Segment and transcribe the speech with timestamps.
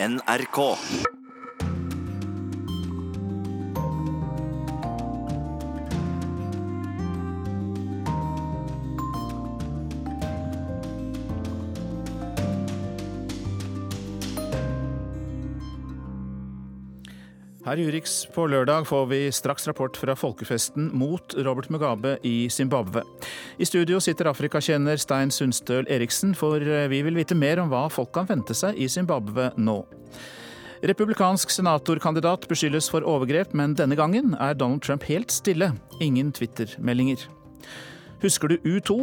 [0.00, 0.78] NRK.
[17.68, 22.48] Her i Urix på lørdag får vi straks rapport fra folkefesten mot Robert Mugabe i
[22.48, 23.02] Zimbabwe.
[23.60, 27.82] I studio sitter Afrikakjenner Stein Sundstøl Eriksen, for eh, vi vil vite mer om hva
[27.92, 29.76] folk kan vente seg i Zimbabwe nå.
[30.88, 35.74] Republikansk senatorkandidat beskyldes for overgrep, men denne gangen er Donald Trump helt stille.
[36.00, 37.28] Ingen Twitter-meldinger.
[38.24, 39.02] Husker du U2?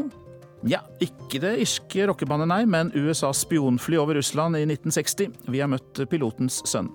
[0.66, 5.44] Ja, ikke det irske rockebandet, nei, men USAs spionfly over Russland i 1960.
[5.54, 6.90] Vi har møtt pilotens sønn.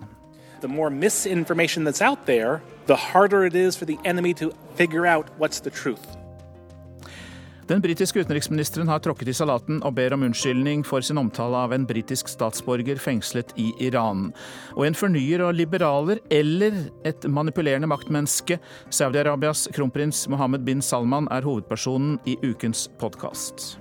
[0.60, 5.06] The more misinformation that's out there, the harder it is for the enemy to figure
[5.06, 6.20] out what's the truth.
[7.70, 11.70] Den britiske utenriksministeren har tråkket i salaten og ber om unnskyldning for sin omtale av
[11.72, 14.32] en britisk statsborger fengslet i Iran.
[14.74, 18.58] Og en fornyer og liberaler eller et manipulerende maktmenneske,
[18.90, 23.79] Saudi-Arabias kronprins Mohammed bin Salman, er hovedpersonen i ukens podkast.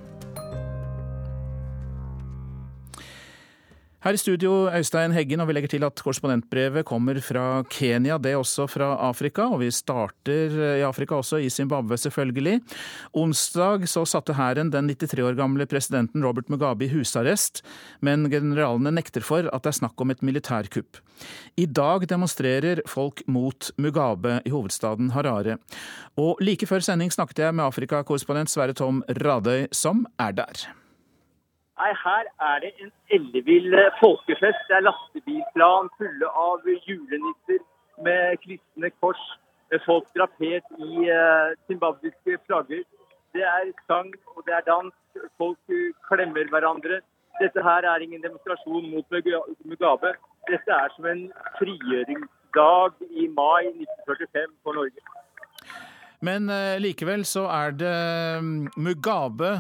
[4.00, 8.31] Her i studio, Øystein Heggen, og vi legger til at korrespondentbrevet kommer fra Kenya, det
[8.31, 9.50] er også fra Afrika.
[9.52, 12.61] Og vi starter i Afrika også, i Zimbabwe selvfølgelig.
[13.11, 17.59] Onsdag så satte hæren den 93 år gamle presidenten Robert Mugabe i husarrest,
[18.00, 21.03] men generalene nekter for at det er snakk om et militærkupp.
[21.59, 25.59] I dag demonstrerer folk mot Mugabe i hovedstaden Harare.
[26.16, 30.70] Og like før sending snakket jeg med Afrikakorrespondent Sverre Tom Radøy, som er der.
[31.80, 34.64] Nei, Her er det en ellevill eh, folkefest.
[34.68, 37.62] Det er lastebilplan fulle av julenisser
[38.04, 39.22] med kristne kors.
[39.86, 42.82] Folk drapert i uh, zimbabwiske flagger.
[43.38, 44.96] Det er sang og det er dans.
[45.38, 47.00] Folk uh, klemmer hverandre.
[47.40, 49.08] Dette her er ingen demonstrasjon mot
[49.72, 50.14] Mugabe.
[50.52, 51.26] Dette er som en
[51.62, 55.06] frigjøringsdag i mai 1945 for Norge.
[56.28, 56.52] Men
[56.84, 57.98] likevel så er det
[58.76, 59.54] Mugabe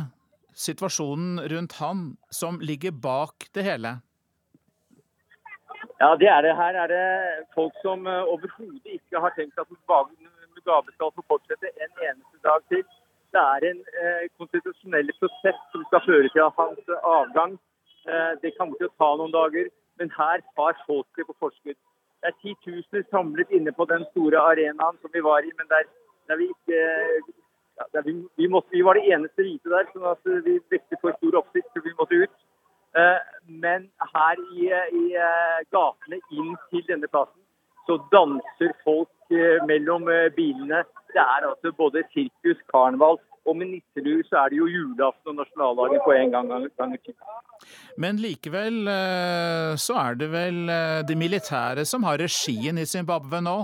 [0.59, 3.97] situasjonen rundt han som ligger bak det hele?
[5.99, 6.55] Ja, det er det.
[6.55, 7.05] Her er det
[7.55, 12.59] folk som uh, overhodet ikke har tenkt at Mugabe skal få fortsette en eneste dag
[12.71, 12.83] til.
[13.33, 16.87] Det er en eh, konstitusjonell prosess som skal føre til hans
[17.17, 17.51] avgang.
[18.13, 19.69] Eh, det kommer til å ta noen dager,
[20.01, 21.77] men her tar folket på forskudd.
[22.19, 25.85] Det er titusener samlet inne på den store arenaen som vi var i, men der,
[26.27, 26.79] der vi ikke
[27.79, 31.15] ja, vi, vi, måtte, vi, var de eneste hvite der, sånn at vi vekket for
[31.17, 32.39] stor oppsikt, så vi måtte ut.
[32.97, 33.85] Eh, men
[34.15, 34.65] her i,
[34.97, 37.41] i, eh, gatene inn til denne plassen,
[37.85, 40.83] så danser folk eh, mellom bilene.
[41.13, 45.39] Det er altså både sirkus, karneval og med nisselue så er det jo julaften og
[45.39, 46.51] nasjonaldagen på en gang.
[46.77, 46.97] gang
[47.97, 48.83] Men likevel
[49.79, 50.59] så er det vel
[51.07, 53.57] de militære som har regien i Zimbabwe nå?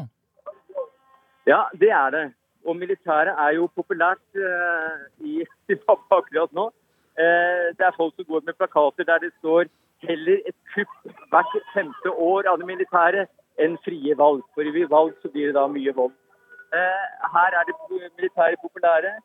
[1.45, 2.25] Ja, det er det.
[2.65, 4.97] Og militæret er jo populært uh,
[5.29, 6.65] i Zimbabwe akkurat nå.
[7.19, 9.69] Uh, det er folk som går med plakater der det står
[10.07, 10.95] heller et kupp
[11.31, 13.27] hvert femte år av det militære
[13.63, 14.43] enn frie valg.
[14.53, 16.15] For i valg så blir det da mye vold.
[16.75, 17.05] Uh,
[17.35, 19.15] her er det militære populære.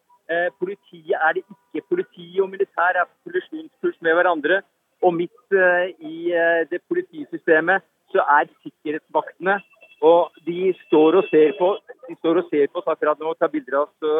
[0.63, 1.87] Politiet er det ikke.
[1.91, 4.61] Politi og militær er på kollisjonskurs med hverandre.
[5.03, 5.55] Og midt
[5.99, 6.31] i
[6.71, 9.57] det politisystemet så er sikkerhetsvaktene
[10.01, 11.71] og de står og ser på
[12.11, 13.95] de står og ser på oss akkurat nå og tar bilder av oss.
[14.03, 14.11] Så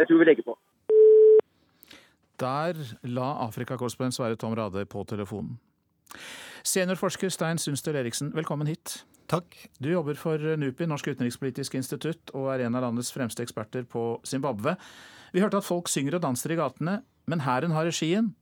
[0.00, 0.56] jeg tror vi legger på.
[2.42, 5.56] Der la Afrikakorrespondent Sverre Tom Rade på telefonen.
[6.64, 9.02] Seniorforsker Stein Sundstøl Eriksen, velkommen hit.
[9.30, 9.56] Takk.
[9.80, 14.18] Du jobber for NUPI, Norsk utenrikspolitisk institutt, og er en av landets fremste eksperter på
[14.26, 14.76] Zimbabwe.
[15.32, 16.98] Vi hørte at folk synger og danser i gatene,
[17.30, 18.34] men hæren har regien.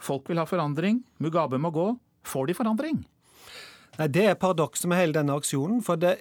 [0.00, 1.02] Folk vil ha forandring.
[1.20, 1.90] Mugabe må gå.
[2.24, 3.02] Får de forandring?
[3.98, 5.82] Nei, Det er paradokset med hele denne aksjonen.
[5.84, 6.20] For det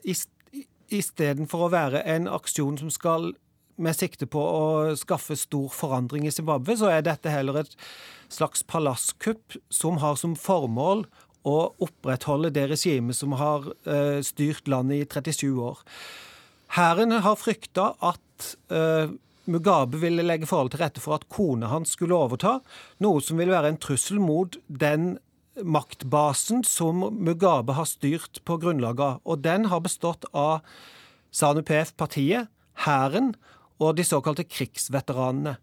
[0.94, 3.32] istedenfor å være en aksjon som skal
[3.80, 7.76] med sikte på å skaffe stor forandring i Zimbabwe, så er dette heller et
[8.30, 11.06] slags palasskupp som har som formål
[11.48, 11.56] å
[11.86, 15.80] opprettholde det regimet som har uh, styrt landet i 37 år.
[16.76, 19.08] Hæren har frykta at uh,
[19.50, 22.60] Mugabe ville legge forhold til rette for at kona hans skulle overta,
[23.02, 25.16] noe som ville være en trussel mot den
[25.64, 29.22] maktbasen som Mugabe har styrt på grunnlag av.
[29.26, 30.60] Og den har bestått av
[31.36, 32.50] ZANU-PF, partiet,
[32.86, 33.34] hæren
[33.80, 35.58] og de såkalte krigsveteranene.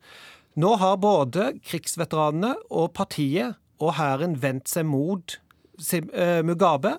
[0.57, 5.37] Nå har både krigsveteranene og partiet og hæren vendt seg mot
[5.93, 6.97] eh, Mugabe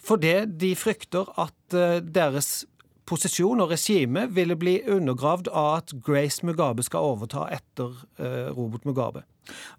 [0.00, 2.62] fordi de frykter at eh, deres
[3.10, 8.86] posisjon og regime ville bli undergravd av at Grace Mugabe skal overta etter eh, Robert
[8.86, 9.24] Mugabe.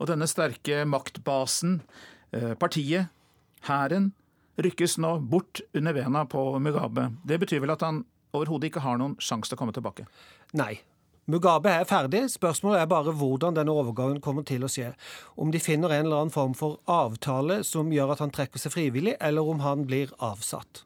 [0.04, 1.80] Og denne sterke maktbasen
[2.60, 3.12] partiet,
[3.68, 4.12] hæren,
[4.62, 7.10] rykkes nå bort under bena på Mugabe.
[7.28, 10.07] Det betyr vel at han overhodet ikke har noen sjanse til å komme tilbake?
[10.57, 10.80] Nei.
[11.31, 12.24] Mugabe er ferdig.
[12.33, 14.89] Spørsmålet er bare hvordan denne overgangen kommer til å skje.
[15.39, 18.74] Om de finner en eller annen form for avtale som gjør at han trekker seg
[18.74, 20.84] frivillig, eller om han blir avsatt.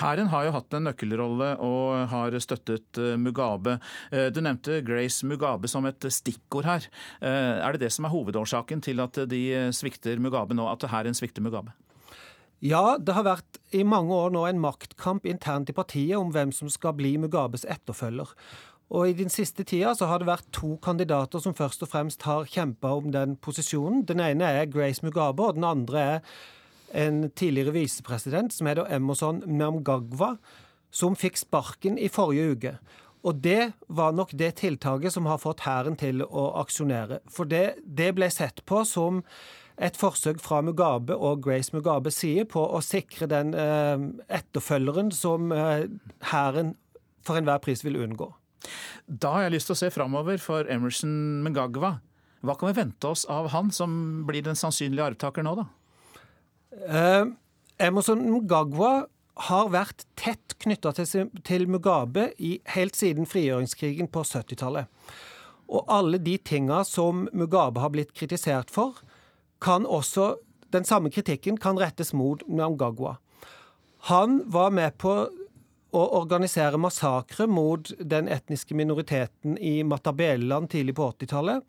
[0.00, 3.76] Hæren har jo hatt en nøkkelrolle og har støttet eh, Mugabe.
[4.08, 6.86] Eh, du nevnte Grace Mugabe som et stikkord her.
[7.20, 9.42] Eh, er det det som er hovedårsaken til at de
[9.76, 11.74] svikter Mugabe nå, at hæren svikter Mugabe?
[12.64, 16.52] Ja, det har vært i mange år nå en maktkamp internt i partiet om hvem
[16.52, 18.32] som skal bli Mugabes etterfølger.
[18.90, 22.24] Og I den siste tida så har det vært to kandidater som først og fremst
[22.26, 24.02] har kjempa om den posisjonen.
[24.08, 26.24] Den ene er Grace Mugabe, og den andre er
[26.94, 30.36] en tidligere visepresident som heter Emerson Mnamgagwa,
[30.90, 32.74] som fikk sparken i forrige uke.
[33.26, 37.20] Og det var nok det tiltaket som har fått hæren til å aksjonere.
[37.30, 39.20] For det, det ble sett på som
[39.80, 44.02] et forsøk fra Mugabe og Grace Mugabes side på å sikre den eh,
[44.40, 45.88] etterfølgeren som eh,
[46.32, 46.78] hæren eh,
[47.24, 48.30] for enhver pris vil unngå.
[49.04, 51.12] Da har jeg lyst til å se framover for Emerson
[51.44, 51.98] Mngagwa.
[52.44, 53.92] Hva kan vi vente oss av han som
[54.28, 55.66] blir den sannsynlige arvtaker nå, da?
[56.70, 57.24] Eh,
[57.78, 59.06] Emerson Mugagwa
[59.48, 64.90] har vært tett knytta til, til Mugabe i, helt siden frigjøringskrigen på 70-tallet.
[65.70, 69.02] Og alle de tinga som Mugabe har blitt kritisert for,
[69.60, 70.36] kan også
[70.70, 73.16] Den samme kritikken kan rettes mot Mugagwa.
[74.06, 75.14] Han var med på
[75.90, 81.66] å organisere massakre mot den etniske minoriteten i Matabeleland tidlig på 80-tallet.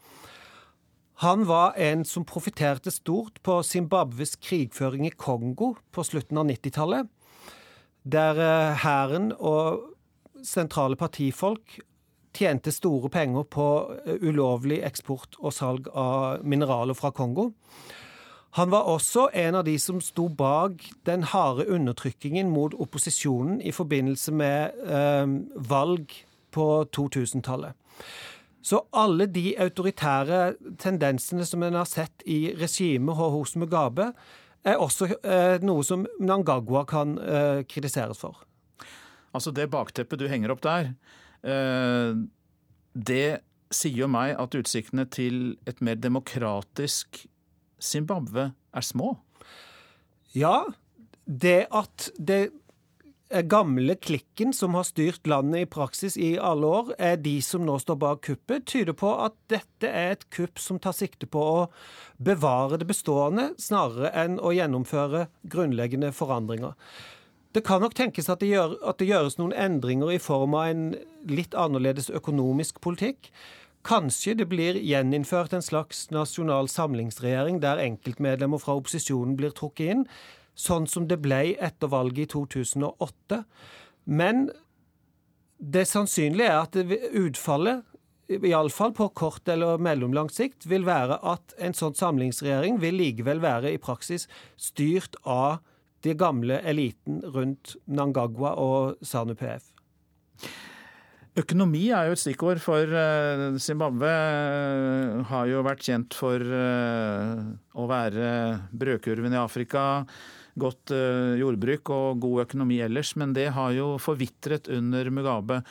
[1.22, 7.12] Han var en som profiterte stort på Zimbabwes krigføring i Kongo på slutten av 90-tallet,
[8.02, 9.84] der eh, hæren og
[10.42, 11.78] sentrale partifolk
[12.34, 13.68] tjente store penger på
[14.02, 17.52] eh, ulovlig eksport og salg av mineraler fra Kongo.
[18.58, 23.70] Han var også en av de som sto bak den harde undertrykkingen mot opposisjonen i
[23.70, 25.38] forbindelse med eh,
[25.70, 26.18] valg
[26.50, 26.68] på
[26.98, 27.78] 2000-tallet.
[28.62, 34.12] Så alle de autoritære tendensene som en har sett i regimet hos Mugabe,
[34.62, 38.44] er også eh, noe som Nangagwa kan eh, kritiseres for.
[39.34, 40.92] Altså det bakteppet du henger opp der,
[41.42, 42.14] eh,
[42.94, 43.42] det
[43.72, 47.24] sier jo meg at utsiktene til et mer demokratisk
[47.82, 49.16] Zimbabwe er små?
[50.38, 50.62] Ja.
[51.26, 52.52] Det at det
[53.48, 57.78] gamle klikken som har styrt landet i praksis i alle år, er de som nå
[57.80, 61.62] står bak kuppet, tyder på at dette er et kupp som tar sikte på å
[62.20, 66.76] bevare det bestående, snarere enn å gjennomføre grunnleggende forandringer.
[67.52, 70.70] Det kan nok tenkes at det, gjør, at det gjøres noen endringer i form av
[70.72, 70.86] en
[71.28, 73.32] litt annerledes økonomisk politikk.
[73.88, 80.06] Kanskje det blir gjeninnført en slags nasjonal samlingsregjering der enkeltmedlemmer fra opposisjonen blir trukket inn,
[80.58, 83.44] sånn som det ble etter valget i 2008.
[84.06, 84.50] Men
[85.62, 86.78] det sannsynlige er at
[87.18, 87.88] utfallet,
[88.32, 93.74] iallfall på kort eller mellomlang sikt, vil være at en sånn samlingsregjering vil likevel være
[93.74, 95.60] i praksis styrt av
[96.02, 99.68] de gamle eliten rundt Nangagwa og Sanu PF.
[101.40, 107.44] Økonomi er jo et stikkord, for eh, Zimbabwe eh, har jo vært kjent for eh,
[107.72, 108.32] å være
[108.76, 109.86] brødkurven i Afrika.
[110.60, 110.92] Godt
[111.40, 115.62] jordbruk og god økonomi ellers, men det har jo forvitret under Mugabe.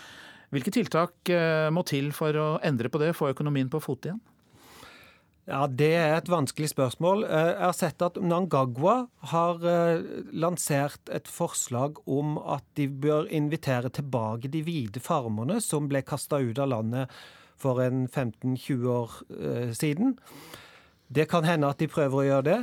[0.55, 1.31] Hvilke tiltak
[1.71, 4.23] må til for å endre på det, få økonomien på fot igjen?
[5.51, 7.25] Ja, Det er et vanskelig spørsmål.
[7.25, 13.27] Eh, jeg har sett at Nangagwa har eh, lansert et forslag om at de bør
[13.27, 17.11] invitere tilbake de hvite farmerne som ble kasta ut av landet
[17.59, 20.15] for en 15-20 år eh, siden.
[21.11, 22.61] Det kan hende at de prøver å gjøre det.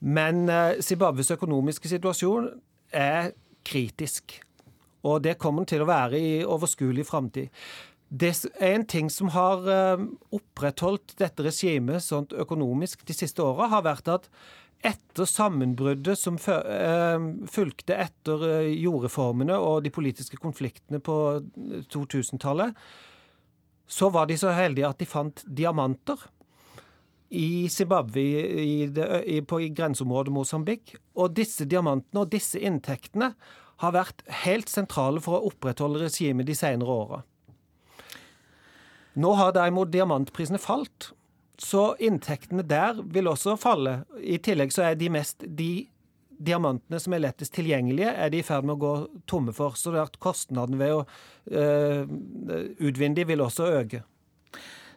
[0.00, 0.48] Men
[0.80, 2.46] Zimbabwes økonomiske situasjon
[2.96, 3.34] er
[3.66, 4.38] kritisk.
[5.04, 7.48] Og det kommer til å være i overskuelig framtid.
[8.10, 10.00] Det er en ting som har eh,
[10.34, 14.26] opprettholdt dette regimet sånn økonomisk de siste åra, har vært at
[14.82, 21.16] etter sammenbruddet som eh, fulgte etter eh, jordreformene og de politiske konfliktene på
[21.94, 22.74] 2000-tallet,
[23.90, 26.18] så var de så heldige at de fant diamanter
[27.30, 28.22] i Zimbabwe,
[28.62, 30.96] i, det, i, på grenseområdet Mosambik.
[31.14, 33.32] Og disse diamantene og disse inntektene
[33.80, 37.22] har vært helt sentrale for å opprettholde regimet de senere åra.
[39.20, 41.12] Nå har derimot diamantprisene falt,
[41.60, 44.02] så inntektene der vil også falle.
[44.18, 45.88] I tillegg så er de mest de
[46.40, 48.92] diamantene som er lettest tilgjengelige, er de i ferd med å gå
[49.28, 49.76] tomme for.
[49.76, 52.06] Så det at kostnaden ved å øh,
[52.80, 54.02] utvinne de vil også øke.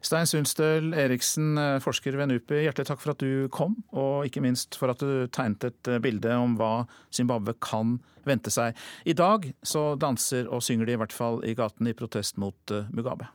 [0.04, 4.44] Stein Sundstøl Eriksen, eh, forsker ved NUPI, hjertelig takk for at du kom, og ikke
[4.44, 8.76] minst for at du tegnet et eh, bilde om hva Zimbabwe kan vente seg.
[9.08, 12.76] I dag så danser og synger de i hvert fall i gaten i protest mot
[12.76, 13.30] eh, Mugabe.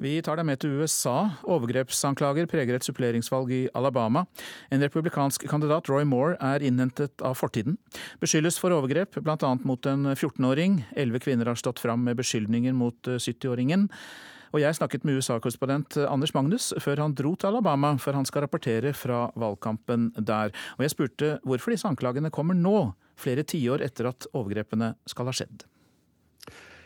[0.00, 1.34] Vi tar deg med til USA.
[1.44, 4.24] Overgrepsanklager preger et suppleringsvalg i Alabama.
[4.72, 7.76] En republikansk kandidat, Roy Moore, er innhentet av fortiden.
[8.22, 9.54] Beskyldes for overgrep, bl.a.
[9.62, 10.80] mot en 14-åring.
[10.96, 13.88] Elleve kvinner har stått fram med beskyldninger mot 70-åringen.
[14.52, 18.44] Og jeg snakket med USA-korrespondent Anders Magnus før han dro til Alabama, for han skal
[18.44, 20.52] rapportere fra valgkampen der.
[20.76, 25.36] Og jeg spurte hvorfor disse anklagene kommer nå, flere tiår etter at overgrepene skal ha
[25.36, 25.64] skjedd.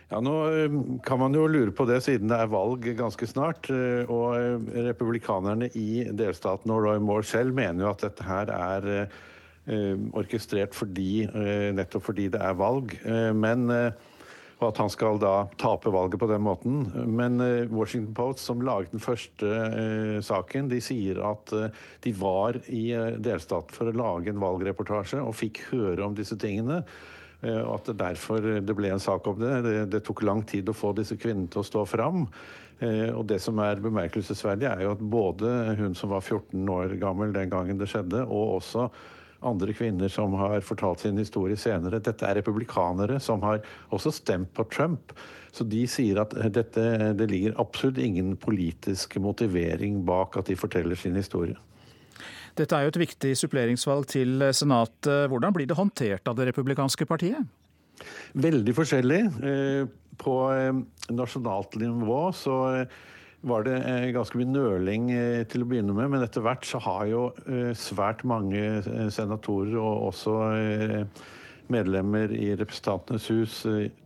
[0.08, 3.66] Ja, Nå eh, kan man jo lure på det, siden det er valg ganske snart.
[3.74, 8.52] Eh, og eh, republikanerne i delstaten og Roy Moore selv mener jo at dette her
[8.54, 8.92] er
[10.14, 11.24] orkestrert fordi,
[11.74, 12.92] nettopp fordi det er valg.
[13.34, 16.84] Men og at han skal da tape valget på den måten.
[17.10, 17.42] Men
[17.74, 21.50] Washington Post, som laget den første saken, de sier at
[22.06, 22.84] de var i
[23.18, 26.84] delstaten for å lage en valgreportasje og fikk høre om disse tingene.
[27.46, 29.56] Eh, og at det derfor det ble en sak om det.
[29.66, 29.74] det.
[29.92, 30.04] det.
[30.06, 32.26] tok lang tid å få disse kvinnene til å stå fram.
[32.78, 36.96] Eh, og det som er bemerkelsesverdig, er jo at både hun som var 14 år
[37.00, 38.90] gammel den gangen det skjedde, og også
[39.46, 42.00] andre kvinner som har fortalt sin historie senere.
[42.02, 43.60] Dette er republikanere som har
[43.94, 45.12] også stemt på Trump.
[45.54, 46.82] Så de sier at dette,
[47.16, 51.56] det ligger absolutt ingen politisk motivering bak at de forteller sin historie.
[52.56, 55.28] Dette er jo et viktig suppleringsvalg til Senatet.
[55.28, 57.44] Hvordan blir det håndtert av det republikanske partiet?
[58.36, 59.20] Veldig forskjellig.
[59.50, 59.82] Eh,
[60.20, 60.80] på eh,
[61.12, 62.96] nasjonalt nivå så eh,
[63.46, 63.76] var det
[64.16, 65.10] ganske mye nøling
[65.52, 67.20] til å begynne med, men etter hvert så har jo
[67.78, 68.80] svært mange
[69.14, 70.32] senatorer og også
[71.72, 73.58] medlemmer i Representantenes hus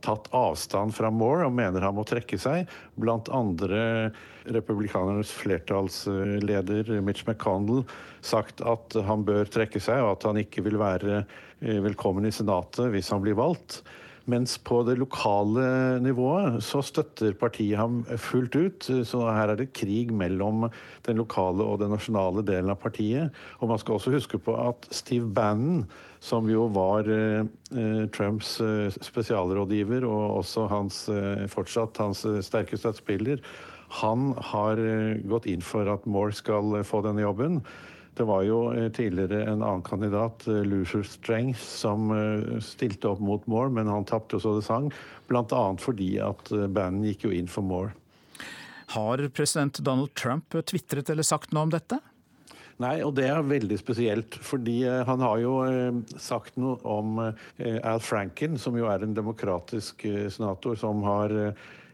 [0.05, 2.71] tatt avstand fra Moore og mener han må trekke seg.
[3.01, 4.11] Blant andre
[4.49, 7.85] republikanernes flertallsleder Mitch McConnell
[8.25, 12.35] sagt at han bør trekke seg, og at han ikke vil være eh, velkommen i
[12.35, 13.81] Senatet hvis han blir valgt.
[14.31, 18.91] Mens på det lokale nivået så støtter partiet ham fullt ut.
[19.07, 20.69] Så her er det krig mellom
[21.07, 23.35] den lokale og den nasjonale delen av partiet.
[23.59, 25.85] Og man skal også huske på at Steve Bannon,
[26.21, 33.43] som jo var eh, Trumps eh, spesialrådgiver og også hans, eh, fortsatt hans sterke støttespiller,
[34.01, 34.79] han har
[35.27, 37.57] gått inn for at Moore skal få denne jobben.
[38.21, 43.23] Det var jo eh, tidligere en annen kandidat, eh, Lucifer Strength, som eh, stilte opp
[43.25, 44.91] mot Moore, men han tapte så det sang.
[45.31, 45.63] Bl.a.
[45.81, 47.95] fordi at bandet gikk jo inn for Moore.
[48.93, 51.97] Har president Donald Trump tvitret eller sagt noe om dette?
[52.85, 54.37] Nei, og det er veldig spesielt.
[54.45, 55.57] Fordi han har jo
[56.21, 61.33] sagt noe om Al Franken, som jo er en demokratisk senator som har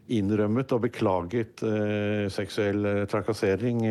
[0.07, 1.63] innrømmet og beklaget
[2.33, 3.83] seksuell trakassering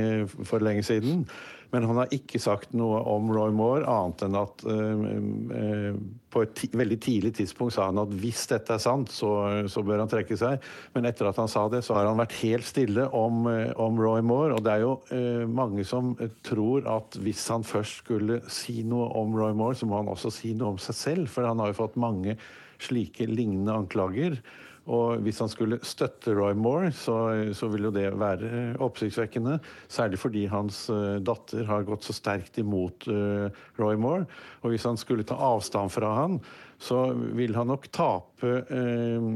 [0.48, 1.28] for lenge siden.
[1.72, 5.96] Men han har ikke sagt noe om Roy Moore, annet enn at uh,
[6.32, 9.30] på et veldig tidlig tidspunkt sa han at hvis dette er sant, så,
[9.72, 10.62] så, bør han trekke seg.
[10.94, 13.98] Men etter at han sa det, så har han vært helt stille om, uh, om
[14.00, 14.58] Roy Moore.
[14.58, 16.14] Og det er jo uh, mange som
[16.46, 20.34] tror at hvis han først skulle si noe om Roy Moore, så må han også
[20.34, 22.36] si noe om seg selv, for han har jo fått mange
[22.82, 24.38] slike lignende anklager.
[24.86, 27.16] Og hvis han skulle støtte Roy Moore, så,
[27.58, 29.58] så vil jo det være oppsiktsvekkende.
[29.90, 33.50] Særlig fordi hans uh, datter har gått så sterkt imot uh,
[33.80, 34.28] Roy Moore.
[34.62, 36.38] Og hvis han skulle ta avstand fra han,
[36.78, 39.28] så vil han nok tape uh,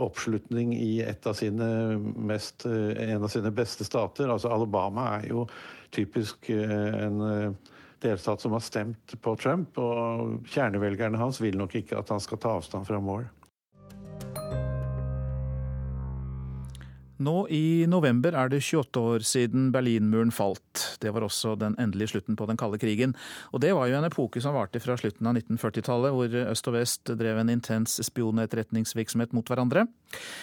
[0.00, 1.42] oppslutning i av
[2.16, 4.30] mest, en av sine beste stater.
[4.32, 5.44] Altså Alabama er jo
[5.92, 7.20] typisk en
[8.00, 12.40] delstat som har stemt på Trump, og kjernevelgerne hans vil nok ikke at han skal
[12.40, 13.28] ta avstand fra Moore.
[17.24, 20.82] Nå i november er det 28 år siden Berlinmuren falt.
[21.00, 23.14] Det var også den endelige slutten på den kalde krigen.
[23.54, 26.76] Og det var jo en epoke som varte fra slutten av 1940-tallet, hvor øst og
[26.76, 29.86] vest drev en intens spionetterretningsvirksomhet mot hverandre.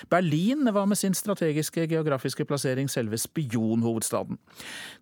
[0.10, 4.40] Berlin var med sin strategiske geografiske plassering selve spionhovedstaden.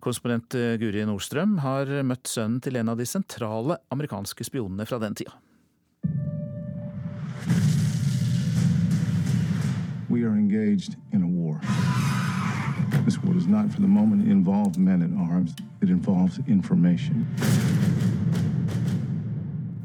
[0.04, 5.16] Korrespondent Guri Nordstrøm har møtt sønnen til en av de sentrale amerikanske spionene fra den
[5.16, 5.38] tida.
[10.10, 11.60] We are engaged in a war.
[13.04, 15.54] This war does not for the moment involve men at arms.
[15.80, 17.26] It involves information.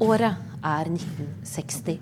[0.00, 2.00] Året er 1960.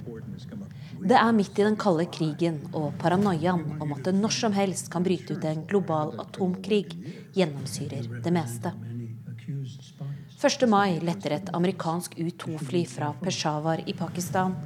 [1.04, 4.88] Det er midt i den kalde krigen, og paranoiaen om at det når som helst
[4.90, 6.86] kan bryte ut en global atomkrig,
[7.36, 8.72] gjennomsyrer det meste.
[10.44, 10.64] 1.
[10.68, 14.56] mai letter et amerikansk U-2-fly fra Peshawar i Pakistan.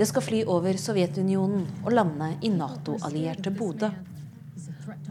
[0.00, 3.90] Det skal fly over Sovjetunionen og lande i Nato-allierte Bodø.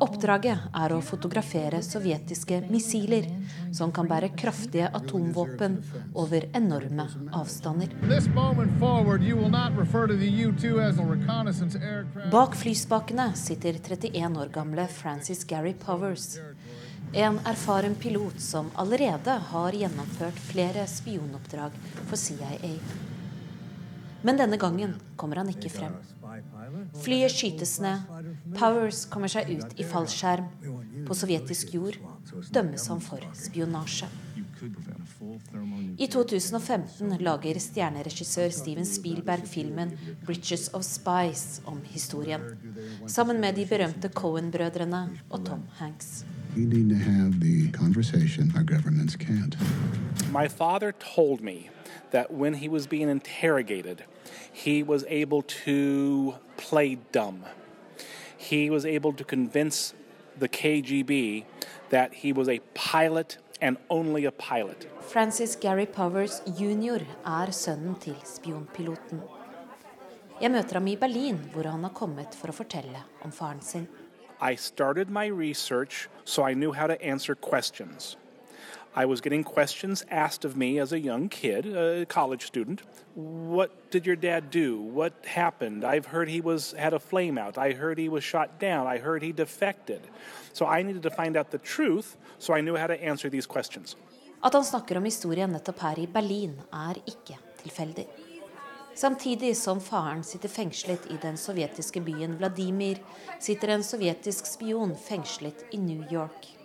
[0.02, 3.28] Oppdraget er å fotografere sovjetiske missiler
[3.70, 5.76] som kan bære kraftige atomvåpen
[6.18, 7.06] over enorme
[7.38, 7.94] avstander.
[12.34, 16.40] Bak flyspakene sitter 31 år gamle Francis Gary Powers.
[17.14, 21.78] En erfaren pilot som allerede har gjennomført flere spionoppdrag
[22.08, 22.74] for CIA.
[24.24, 25.96] Men denne gangen kommer han ikke frem.
[27.04, 28.04] Flyet skytes ned.
[28.58, 30.50] Powers kommer seg ut i fallskjerm.
[31.08, 32.00] På sovjetisk jord
[32.54, 34.10] dømmes han for spionasje.
[35.20, 39.92] I 2015 lager stjerneregissør Steven Spielberg filmen
[40.24, 42.42] 'Bridges of Spice' om historien,
[43.08, 46.26] sammen med de berømte Cohen-brødrene og Tom Hanks.
[50.32, 51.58] My father told me
[52.12, 53.98] that when he was being interrogated,
[54.54, 57.44] he was able to play dumb.
[58.38, 59.96] He was able to convince
[60.40, 61.44] the KGB
[61.90, 64.88] that he was a pilot and only a pilot.
[65.02, 67.04] Francis Gary Powers jr.
[67.26, 69.22] er sønnen til spionpiloten.
[70.42, 73.88] Jeg møter ham i Berlin, hvor han har kommet for å fortelle om faren sin.
[74.42, 78.18] I started my research so I knew how to answer questions.
[78.96, 82.82] I was getting questions asked of me as a young kid, a college student.
[83.16, 84.82] What did your dad do?
[84.82, 85.84] What happened?
[85.84, 87.58] I've heard he was had a flame out.
[87.58, 88.88] I heard he was shot down.
[88.88, 90.02] I heard he defected.
[90.54, 93.48] So I needed to find out the truth, so I knew how to answer these
[93.54, 93.98] questions.
[94.42, 98.08] At han snakker om historien nettopp her i Berlin, er ikke tilfeldig.
[98.96, 102.98] Samtidig som faren sitter fengslet i den sovjetiske byen Vladimir,
[103.40, 106.56] sitter en sovjetisk spion fengslet i New York.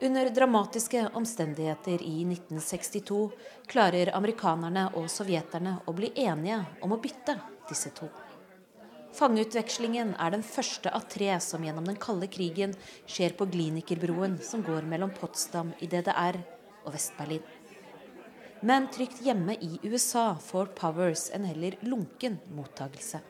[0.00, 3.30] Under dramatiske omstendigheter i 1962
[3.66, 7.38] klarer amerikanerne og sovjeterne å bli enige om å bytte
[7.70, 8.10] disse to.
[9.14, 12.72] Fangeutvekslingen er den første av tre som gjennom den kalde krigen
[13.06, 16.40] skjer på Glinikerbroen som går mellom Potsdam i DDR
[16.82, 17.44] og Vest-Berlin.
[18.66, 23.20] Men trygt hjemme i USA får Powers en heller lunken mottagelse.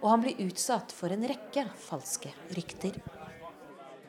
[0.00, 2.96] Og han blir utsatt for en rekke falske rykter.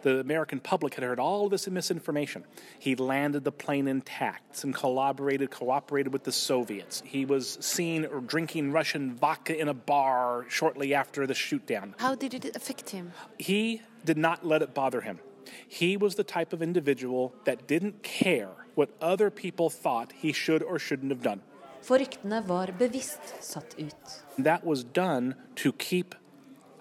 [0.04, 2.44] The American public had heard all this misinformation.
[2.78, 7.02] He landed the plane intact and collaborated, cooperated with the Soviets.
[7.06, 11.94] He was seen drinking Russian vodka in a bar shortly after the shootdown.
[11.98, 13.14] How did it affect him?
[13.40, 15.20] He did not let it bother him.
[15.68, 20.62] He was the type of individual that didn't care what other people thought he should
[20.62, 21.42] or shouldn't have done.
[21.82, 24.24] For ryktene var bevisst satt ut.
[24.38, 26.16] That was done to keep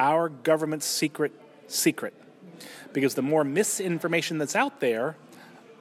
[0.01, 1.33] our government's secret
[1.69, 2.15] secret.
[2.93, 5.17] Because the more misinformation that's out there,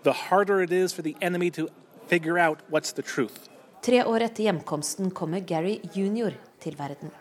[0.03, 1.69] the harder it is for the enemy to
[2.07, 3.49] figure out what's the truth.
[3.81, 6.35] Tre år etter hjemkomsten kommer Gary jr.
[6.61, 7.11] til verden.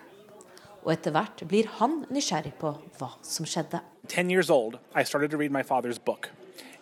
[0.85, 3.81] Og etter hvert blir han nysgjerrig på hva som skjedde.
[4.09, 6.31] Ten years old, I started to read my father's book.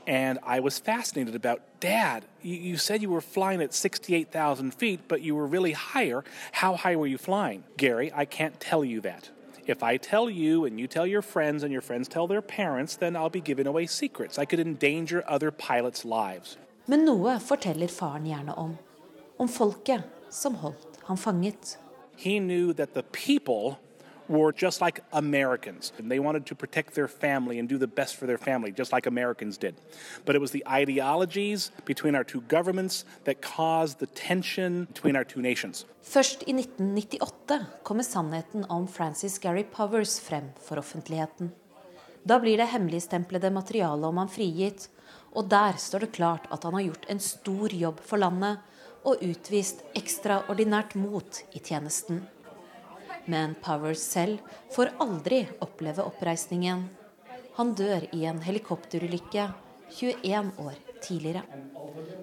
[0.09, 5.00] And I was fascinated about, Dad, you, you said you were flying at 68,000 feet,
[5.07, 6.24] but you were really higher.
[6.52, 7.64] How high were you flying?
[7.76, 9.28] Gary, I can't tell you that.
[9.68, 12.96] If I tell you and you tell your friends and your friends tell their parents,
[12.96, 14.38] then I'll be giving away secrets.
[14.38, 16.57] I could endanger other pilots' lives.
[16.87, 18.78] Men noe forteller faren gjerne om.
[19.38, 21.76] Om folket som holdt han fanget.
[22.16, 23.76] He knew that the people
[24.28, 25.92] were just like Americans.
[25.98, 28.92] And they wanted to protect their family and do the best for their family, just
[28.92, 29.74] like Americans did.
[30.24, 35.24] But it was the ideologies between our two governments that caused the tension between our
[35.24, 35.86] two nations.
[36.02, 41.50] Først i 1998 kommer sannheten om Francis Gary Powers frem for offentligheten.
[42.22, 44.88] Da blir det hemmeligstemplede materialet om han frigitt,
[45.32, 48.58] og der står det klart at han har gjort en stor jobb for landet
[49.04, 52.24] og utvist ekstraordinært mot i tjenesten.
[53.28, 54.40] Men Powers selv
[54.72, 56.86] får aldri oppleve oppreisningen.
[57.58, 59.50] Han dør i en helikopterulykke
[59.98, 61.42] 21 år tidligere.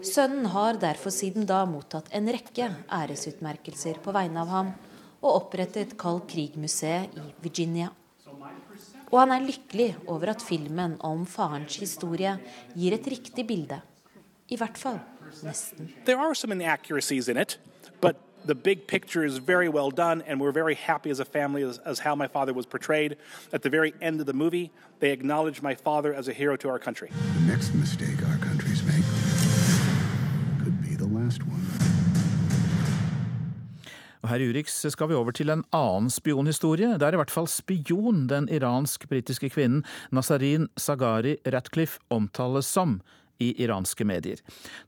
[0.05, 4.73] Sønnen har derfor siden da mottatt en rekke æresutmerkelser på vegne av ham,
[5.21, 7.91] og opprettet Kald Krig-museet i Virginia.
[9.11, 12.35] Og han er lykkelig over at filmen om farens historie
[12.73, 13.79] gir et riktig bilde.
[14.49, 14.99] I hvert fall
[15.45, 15.89] nesten.
[16.05, 17.57] There are some inaccuracies in it,
[18.01, 21.63] but the big picture is very well done, and we're very happy as a family
[21.63, 23.17] as, as, how my father was portrayed.
[23.53, 26.69] At the very end of the movie, they acknowledge my father as a hero to
[26.69, 27.09] our country.
[27.11, 29.05] The next mistake our countries make
[30.63, 31.61] could be the last one.
[34.25, 37.31] Og her i Urix skal vi over til en annen spionhistorie, Det er i hvert
[37.31, 43.01] fall spion den iransk-britiske kvinnen Nazarin Sagari Ratcliffe omtales som
[43.37, 44.39] i iranske medier.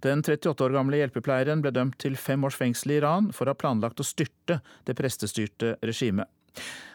[0.04, 3.56] Den 38 år gamle hjelpepleieren ble dømt til fem års fengsel i Iran for å
[3.56, 6.30] ha planlagt å styrte det prestestyrte regimet.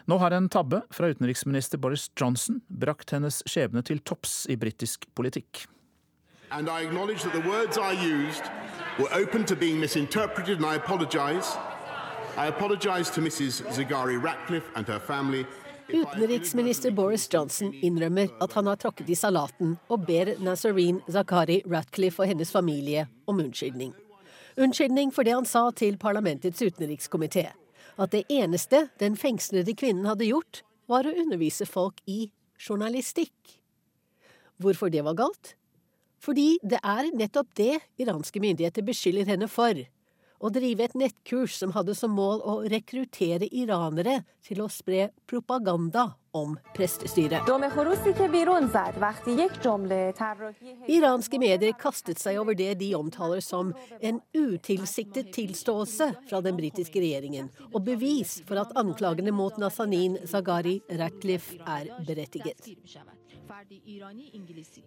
[0.05, 5.07] Nå har en tabbe fra utenriksminister Boris Johnson brakt hennes skjebne til topps i britisk
[5.15, 5.65] politikk.
[6.51, 8.43] And I acknowledge that the words I used
[8.99, 11.57] were open to being misinterpreted, and I apologize.
[12.37, 13.63] I apologize to Mrs.
[13.73, 15.45] Zagari Ratcliffe and her family.
[15.93, 22.23] Utenriksminister Boris Johnson innrømmer at han har tråkket i salaten, og ber Nazarene Zakari Ratcliffe
[22.23, 23.91] og hennes familie om unnskyldning.
[24.57, 27.51] Unnskyldning for det han sa til parlamentets utenrikskomité.
[28.01, 33.59] At det eneste den fengslede kvinnen hadde gjort, var å undervise folk i journalistikk.
[34.57, 35.53] Hvorfor det var galt?
[36.23, 39.77] Fordi det er nettopp det iranske myndigheter beskylder henne for.
[40.43, 46.09] Å drive et nettkurs som hadde som mål å rekruttere iranere til å spre propaganda
[46.35, 47.47] om prestestyret.
[50.97, 56.99] Iranske medier kastet seg over det de omtaler som en utilsiktet tilståelse fra den britiske
[56.99, 62.73] regjeringen, og bevis for at anklagene mot Nazanin Zaghari Ratcliffe er berettiget.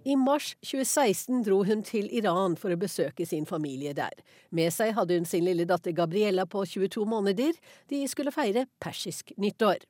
[0.04, 4.14] I mars 2016 dro hun til Iran for å besøke sin familie der.
[4.50, 7.54] Med seg hadde hun sin lille datter Gabriella på 22 måneder.
[7.90, 9.84] De skulle feire persisk nyttår.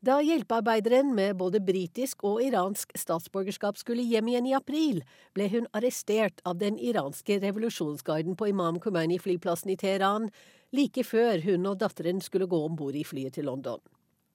[0.00, 5.02] Da hjelpearbeideren med både britisk og iransk statsborgerskap skulle hjem igjen i april,
[5.36, 10.30] ble hun arrestert av den iranske revolusjonsgarden på Imam Khomeini-flyplassen i Teheran
[10.72, 13.82] like før hun og datteren skulle gå om bord i flyet til London.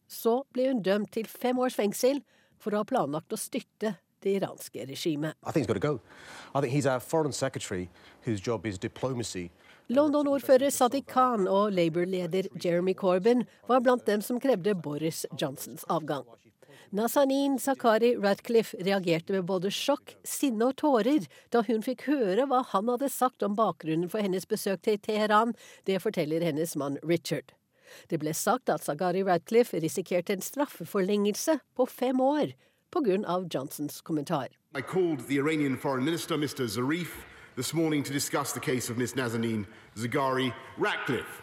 [0.05, 2.21] Så ble hun dømt til fem års fengsel
[2.59, 5.37] for å ha planlagt å styrte det iranske regimet.
[9.93, 16.25] London-ordfører Sadiq Khan og Labour-leder Jeremy Corbyn var blant dem som krevde Boris Johnsons avgang.
[16.95, 22.63] Nazanin Zakari Radcliffe reagerte med både sjokk, sinne og tårer da hun fikk høre hva
[22.71, 25.53] han hadde sagt om bakgrunnen for hennes besøk til Teheran.
[25.85, 27.51] Det forteller hennes mann Richard.
[28.09, 32.53] Det ble sagt at Zaghari Radcliffe risikerte en straffeforlengelse på fem år
[32.91, 33.47] pga.
[33.53, 34.47] Johnsons kommentar.
[34.73, 36.67] I called the Iranian foreign minister, Mr.
[36.67, 41.41] Zarif, this morning to discuss the case of Miss Nazanin Zaghari Ratcliffe.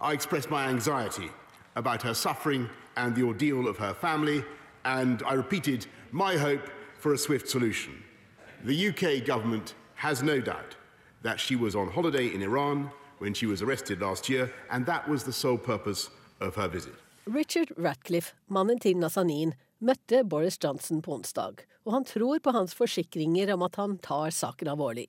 [0.00, 1.30] I expressed my anxiety
[1.76, 4.44] about her suffering and the ordeal of her family,
[4.84, 8.02] and I repeated my hope for a swift solution.
[8.64, 10.76] The UK government has no doubt
[11.22, 12.90] that she was on holiday in Iran
[13.22, 16.94] when she was arrested last year, and that was the sole purpose of her visit.
[17.26, 22.74] Richard Ratcliffe, mannen til Nazanin, møtte Boris Johnson på onsdag, og han tror på hans
[22.74, 25.06] forsikringer om at han tar saken alvorlig.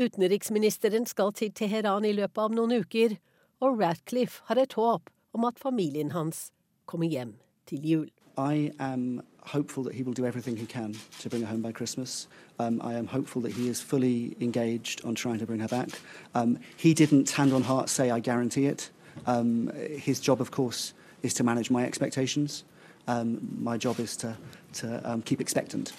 [0.00, 3.18] Utenriksministeren skal til Teheran i løpet av noen uker,
[3.60, 6.48] og Ratcliffe har et håp om at familien hans
[6.88, 7.36] kommer hjem
[7.68, 8.08] til jul.
[8.40, 11.72] I am hopeful that he will do everything he can to bring her home by
[11.72, 12.28] Christmas.
[12.58, 15.88] Um, I am hopeful that he is fully engaged on trying to bring her back.
[16.34, 18.90] Um, he didn't, hand on heart, say, I guarantee it.
[19.26, 22.64] Um, his job, of course, is to manage my expectations.
[23.08, 24.36] Um, my job is to,
[24.74, 25.92] to um, keep expectant.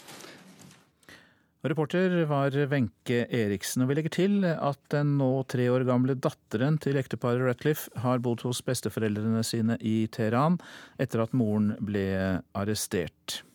[1.63, 6.75] Reporter var Wenche Eriksen, og vi legger til at den nå tre år gamle datteren
[6.83, 10.59] til ekteparet Ratcliffe har bodd hos besteforeldrene sine i Teheran
[10.99, 12.03] etter at moren ble
[12.51, 13.45] arrestert.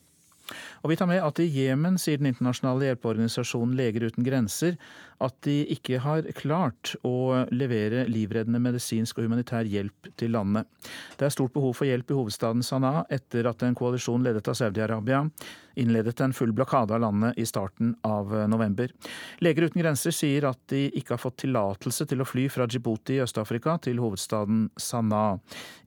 [0.81, 4.79] Og vi tar med at i Jemen sier den internasjonale hjelpeorganisasjonen Leger uten grenser
[5.25, 10.65] at de ikke har klart å levere livreddende medisinsk og humanitær hjelp til landet.
[11.19, 14.57] Det er stort behov for hjelp i hovedstaden Sanaa etter at en koalisjon ledet av
[14.57, 15.27] Saudi-Arabia
[15.79, 18.93] innledet en full blokade av landet i starten av november.
[19.45, 23.19] Leger uten grenser sier at de ikke har fått tillatelse til å fly fra Djibouti
[23.19, 25.39] i Øst-Afrika til hovedstaden Sanaa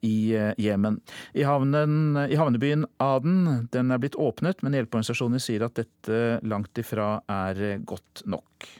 [0.07, 0.99] i eh, Jemen.
[1.33, 7.17] I, I havnebyen Aden den er blitt åpnet, men hjelpeorganisasjoner sier at dette langt ifra
[7.29, 8.71] er godt nok.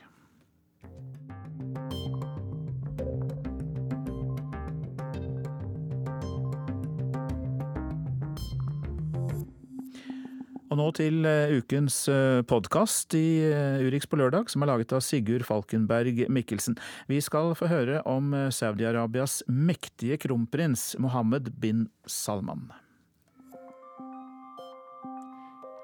[10.71, 14.93] Og nå til eh, ukens eh, podkast i eh, Urix på lørdag, som er laget
[14.95, 16.77] av Sigurd Falkenberg Mikkelsen.
[17.11, 22.69] Vi skal få høre om Saudi-Arabias mektige kronprins Mohammed bin Salman.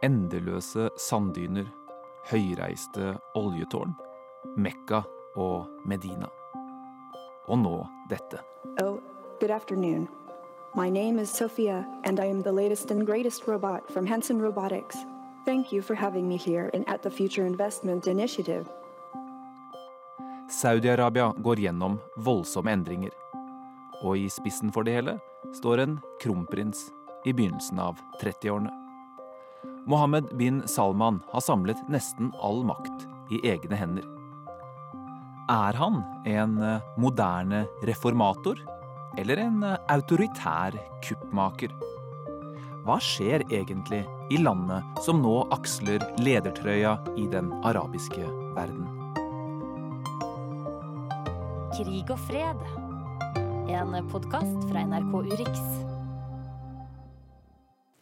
[0.08, 1.68] Endeløse sanddyner,
[2.32, 3.92] høyreiste oljetårn,
[4.56, 5.02] Mekka
[5.36, 6.32] og Medina.
[7.52, 7.76] Og nå
[8.08, 8.40] dette.
[8.80, 9.02] Oh,
[9.42, 10.08] good afternoon.
[10.78, 14.96] My name is Sophia, and I am the latest and greatest robot from Hanson Robotics.
[15.44, 18.70] Thank you for having me here and at the Future Investment Initiative.
[20.50, 23.10] Saudi-Arabia går gjennom voldsomme endringer.
[24.04, 25.18] Og i spissen for det hele
[25.58, 26.92] står en kronprins
[27.26, 28.70] i begynnelsen av 30-årene.
[29.90, 34.06] Mohammed bin Salman har samlet nesten all makt i egne hender.
[35.50, 38.62] Er han en eh, moderne reformator
[39.18, 41.74] eller en eh, autoritær kuppmaker?
[42.88, 48.24] Hva skjer egentlig i landet som nå aksler ledertrøya i den arabiske
[48.56, 48.86] verden?
[51.76, 52.62] Krig og fred.
[53.68, 55.60] En podkast fra NRK Urix.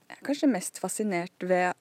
[0.06, 1.74] Jeg er kanskje mest fascinert ved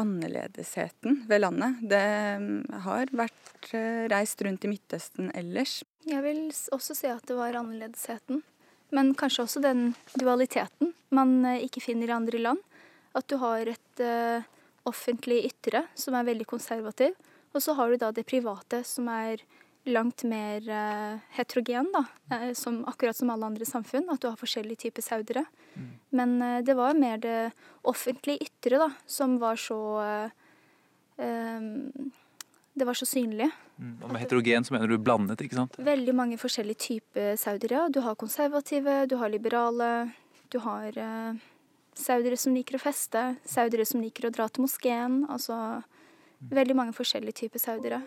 [0.00, 1.80] annerledesheten ved landet.
[1.92, 2.04] Det
[2.42, 5.80] mm, har vært eh, reist rundt i Midtøsten ellers.
[6.08, 8.42] Jeg vil også si at det var annerledesheten.
[8.90, 12.62] Men kanskje også den dualiteten man eh, ikke finner i andre land.
[13.14, 14.44] At du har et uh,
[14.86, 17.16] offentlig ytre som er veldig konservativ,
[17.50, 19.42] og så har du da det private som er
[19.84, 22.04] langt mer uh, heterogen, da.
[22.32, 24.08] Uh, som, akkurat som alle andre samfunn.
[24.12, 25.44] At du har forskjellige typer saudere.
[25.74, 25.90] Mm.
[26.10, 29.80] Men uh, det var mer det offentlige ytre da, som var så
[31.20, 33.50] Det var så synlig.
[33.76, 33.96] Mm.
[34.02, 35.74] Og med heterogen så mener du blandet, ikke sant?
[35.76, 37.90] Veldig mange forskjellige typer saudere.
[37.92, 40.12] Du har konservative, du har liberale,
[40.48, 40.96] du har
[41.92, 45.26] saudere som liker å feste, saudere som liker å dra til moskeen.
[45.28, 46.48] Altså mm.
[46.56, 48.00] veldig mange forskjellige typer saudere.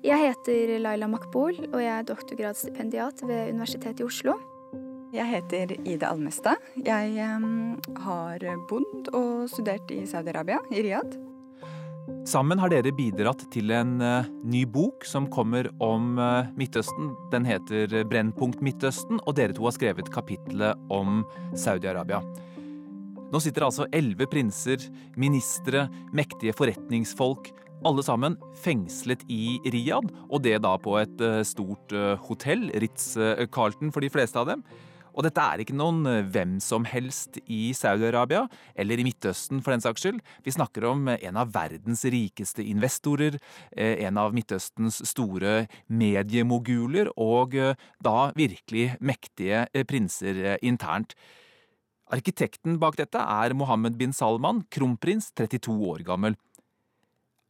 [0.00, 4.38] Jeg heter Laila Makbol, og jeg er doktorgradsstipendiat ved Universitetet i Oslo.
[5.12, 6.56] Jeg heter Ida Almestad.
[6.86, 11.18] Jeg har bodd og studert i Saudi-Arabia, i Riyadh.
[12.24, 17.12] Sammen har dere bidratt til en uh, ny bok som kommer om uh, Midtøsten.
[17.28, 22.24] Den heter 'Brennpunkt Midtøsten', og dere to har skrevet kapitlet om Saudi-Arabia.
[23.30, 24.80] Nå sitter altså elleve prinser,
[25.20, 27.52] ministre, mektige forretningsfolk
[27.86, 33.92] alle sammen fengslet i Riyadh, og det da på et eh, stort eh, hotell, Ritz-Carlton
[33.94, 34.64] for de fleste av dem.
[35.10, 38.44] Og dette er ikke noen eh, hvem som helst i Saudi-Arabia,
[38.78, 40.20] eller i Midtøsten for den saks skyld.
[40.44, 43.40] Vi snakker om en av verdens rikeste investorer,
[43.72, 47.56] en av Midtøstens store mediemoguler, og
[48.04, 51.16] da virkelig mektige prinser internt.
[52.10, 56.34] Arkitekten bak dette er Mohammed bin Salman, kronprins, 32 år gammel.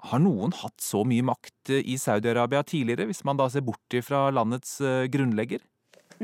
[0.09, 3.97] Har noen hatt så mye makt eh, i Saudi-Arabia tidligere, hvis man da ser bort
[4.07, 5.61] fra landets eh, grunnlegger?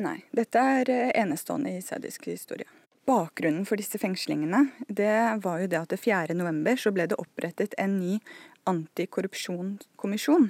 [0.00, 2.68] Nei, dette er eh, enestående i saudisk historie.
[3.06, 6.34] Bakgrunnen for disse fengslingene det var jo det at det 4.
[6.34, 8.16] november så ble det opprettet en ny
[8.66, 10.48] antikorrupsjonskommisjon.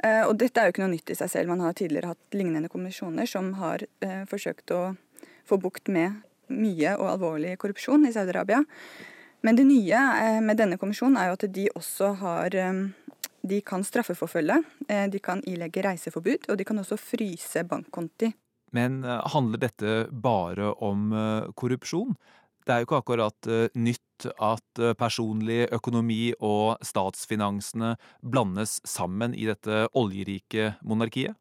[0.00, 1.52] Og dette er jo ikke noe nytt i seg selv.
[1.52, 3.84] Man har tidligere hatt lignende kommisjoner som har
[4.26, 4.80] forsøkt å
[5.46, 8.64] få bukt med mye og alvorlig korrupsjon i Saudi-Arabia.
[9.40, 12.82] Men det nye eh, med denne kommisjonen er jo at de også har eh,
[13.40, 18.34] De kan straffeforfølge, eh, de kan ilegge reiseforbud, og de kan også fryse bankkonti.
[18.76, 21.08] Men handler dette bare om
[21.58, 22.12] korrupsjon?
[22.62, 29.88] Det er jo ikke akkurat nytt at personlig økonomi og statsfinansene blandes sammen i dette
[29.98, 31.34] oljerike monarkiet?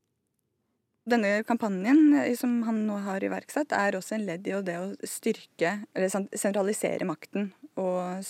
[1.09, 5.79] Denne kampanjen som han nå har iverksatt, er også en ledd i det å styrke,
[5.93, 8.21] eller sentralisere makten og,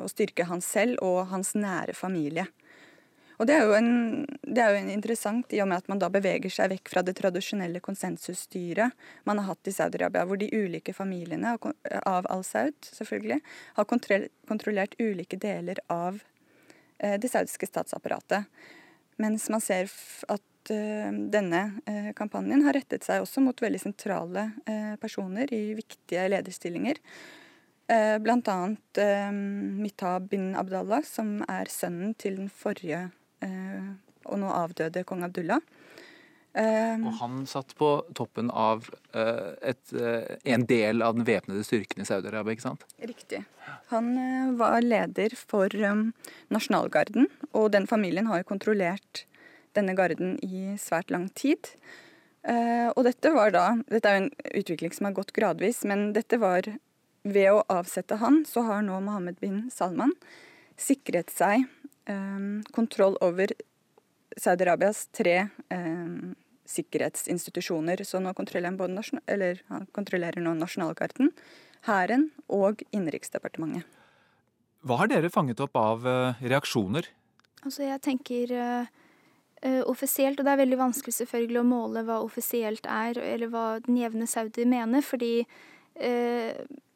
[0.00, 2.48] og styrke han selv og hans nære familie.
[3.42, 5.98] Og det er, jo en, det er jo en interessant i og med at man
[5.98, 8.94] da beveger seg vekk fra det tradisjonelle konsensusstyret
[9.26, 13.40] man har hatt i Saudi-Arabia, hvor de ulike familiene av al-Saud selvfølgelig
[13.80, 16.20] har kontrollert ulike deler av
[16.98, 18.46] eh, det saudiske statsapparatet.
[19.18, 19.90] Mens man ser
[20.30, 25.72] at uh, denne uh, kampanjen har rettet seg også mot veldig sentrale uh, personer i
[25.78, 27.00] viktige lederstillinger.
[27.92, 28.76] Bl.a.
[28.96, 33.08] eh, Mitab bin Abdallah, som er sønnen til den forrige
[33.44, 33.88] eh,
[34.24, 35.60] og nå avdøde kong Abdullah.
[36.54, 38.84] Og han satt på toppen av
[39.16, 39.92] et,
[40.44, 42.84] en del av den væpnede styrken i Saudi-Arabia, ikke sant?
[43.00, 43.40] Riktig.
[43.88, 44.10] Han
[44.60, 45.72] var leder for
[46.52, 49.24] nasjonalgarden, og den familien har jo kontrollert
[49.76, 51.70] denne garden i svært lang tid.
[52.42, 56.40] Og dette var da Dette er jo en utvikling som har gått gradvis, men dette
[56.42, 56.66] var
[57.22, 60.14] ved å avsette han, så har nå Mohammed bin Salman
[60.80, 61.66] sikret seg
[62.10, 63.52] um, kontroll over
[64.38, 66.34] Saudi-Arabias tre um,
[66.68, 68.02] sikkerhetsinstitusjoner.
[68.06, 71.32] Så nå kontrollerer han, både eller, han kontrollerer nå nasjonalgarden,
[71.86, 73.86] hæren og Innenriksdepartementet.
[74.82, 77.06] Hva har dere fanget opp av uh, reaksjoner?
[77.62, 78.56] Altså, jeg tenker
[79.64, 83.52] uh, uh, offisielt, og det er veldig vanskelig selvfølgelig å måle hva offisielt er, eller
[83.52, 85.34] hva den jevne saudi mener, fordi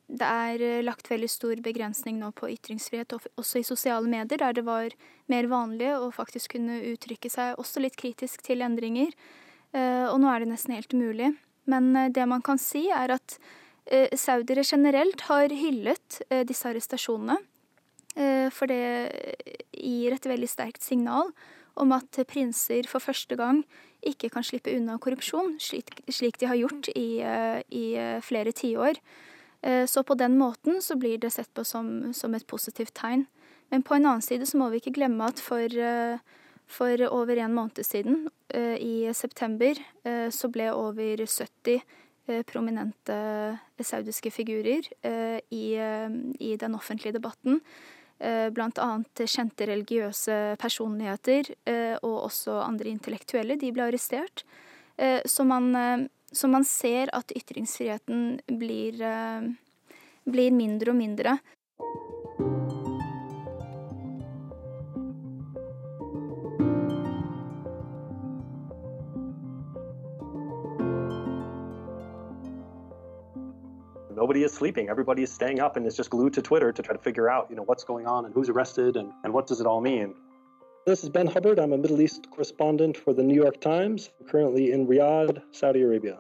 [0.06, 4.54] det er eh, lagt veldig stor begrensning nå på ytringsfrihet, også i sosiale medier, der
[4.54, 4.94] det var
[5.32, 9.10] mer vanlig å faktisk kunne uttrykke seg også litt kritisk til endringer.
[9.74, 11.32] Uh, og nå er det nesten helt umulig.
[11.66, 13.36] Men det man kan si, er at
[14.16, 17.36] saudiere generelt har hyllet disse arrestasjonene.
[18.54, 18.78] For det
[19.74, 21.34] gir et veldig sterkt signal
[21.76, 23.62] om at prinser for første gang
[24.06, 27.20] ikke kan slippe unna korrupsjon, slik, de har gjort i,
[27.74, 27.84] i
[28.22, 29.00] flere tiår.
[29.90, 33.24] Så på den måten så blir det sett på som, som, et positivt tegn.
[33.72, 35.66] Men på en annen side så må vi ikke glemme at for,
[36.70, 39.80] for over en måned siden, i september,
[40.30, 41.82] så ble over 70
[42.46, 43.18] prominente
[43.82, 44.86] saudiske figurer
[45.50, 48.88] i, i den offentlige debatten Eh, Bl.a.
[49.28, 53.58] kjente religiøse personligheter eh, og også andre intellektuelle.
[53.60, 54.44] De ble arrestert.
[54.96, 59.04] Eh, så man, så man ser at ytringsfriheten blir,
[60.24, 61.36] blir mindre og mindre.
[74.16, 74.88] Nobody is sleeping.
[74.88, 77.46] Everybody is staying up and is just glued to Twitter to try to figure out,
[77.50, 80.14] you know, what's going on and who's arrested and, and what does it all mean.
[80.86, 81.58] This is Ben Hubbard.
[81.58, 86.18] I'm a Middle East correspondent for the New York Times, currently in Riyadh, Saudi Arabia.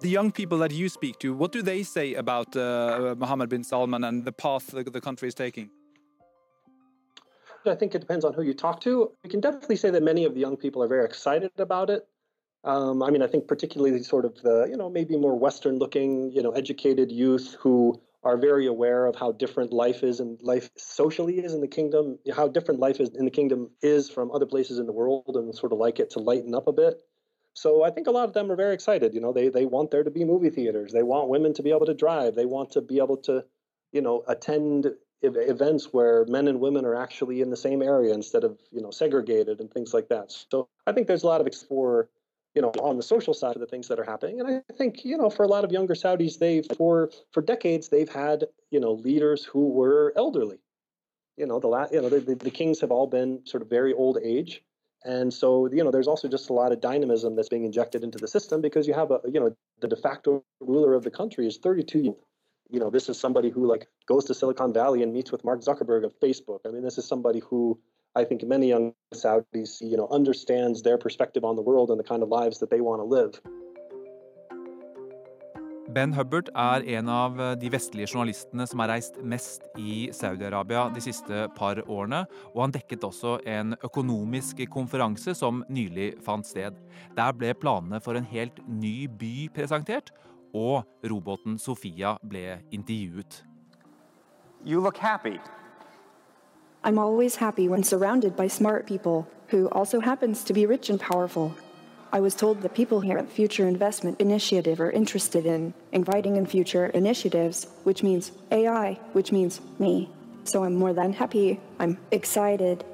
[0.00, 3.62] The young people that you speak to, what do they say about uh, Mohammed bin
[3.62, 5.70] Salman and the path the, the country is taking?
[7.64, 9.12] I think it depends on who you talk to.
[9.22, 12.08] We can definitely say that many of the young people are very excited about it.
[12.64, 16.30] Um, I mean, I think particularly sort of the, you know, maybe more Western looking,
[16.30, 20.70] you know, educated youth who are very aware of how different life is and life
[20.76, 24.46] socially is in the kingdom, how different life is in the kingdom is from other
[24.46, 27.00] places in the world and sort of like it to lighten up a bit.
[27.54, 29.12] So I think a lot of them are very excited.
[29.12, 30.92] You know, they they want there to be movie theaters.
[30.92, 32.34] They want women to be able to drive.
[32.34, 33.44] They want to be able to,
[33.92, 34.86] you know, attend
[35.22, 38.90] events where men and women are actually in the same area instead of, you know,
[38.90, 40.32] segregated and things like that.
[40.32, 42.08] So I think there's a lot of for
[42.54, 44.40] you know, on the social side of the things that are happening.
[44.40, 47.88] And I think, you know, for a lot of younger Saudis, they've for for decades
[47.88, 50.58] they've had, you know, leaders who were elderly.
[51.36, 53.70] You know, the last, you know, the, the, the kings have all been sort of
[53.70, 54.62] very old age.
[55.04, 58.18] And so, you know, there's also just a lot of dynamism that's being injected into
[58.18, 61.46] the system because you have a, you know, the de facto ruler of the country
[61.46, 62.16] is 32 years.
[62.70, 65.60] You know, this is somebody who like goes to Silicon Valley and meets with Mark
[65.60, 66.60] Zuckerberg of Facebook.
[66.66, 67.80] I mean, this is somebody who
[68.14, 72.04] I think many young Saudis, you know, understands their perspective on the world and the
[72.04, 73.40] kind of lives that they want to live.
[75.88, 81.02] Ben Hubbard er en av de vestlige journalistene som har reist mest i Saudi-Arabia de
[81.04, 82.22] siste par årene,
[82.54, 86.78] og han dekket også en økonomisk konferanse som nylig fant sted.
[87.16, 90.12] Der ble planene for en helt ny by presentert,
[90.52, 93.42] og roboten Sofia ble intervjuet.
[94.64, 95.40] You look happy.
[96.84, 100.98] I'm always happy when surrounded by smart people who also happens to be rich and
[100.98, 101.54] powerful.
[102.12, 106.44] I was told that people here at Future Investment Initiative are interested in inviting in
[106.44, 110.10] future initiatives, which means AI, which means me.
[110.42, 111.60] So I'm more than happy.
[111.78, 112.84] I'm excited.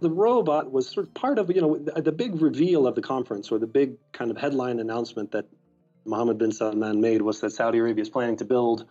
[0.00, 3.50] The robot was sort of part of, you know, the big reveal of the conference
[3.50, 5.46] or the big kind of headline announcement that
[6.04, 8.86] Mohammed bin Salman made was that Saudi Arabia is planning to build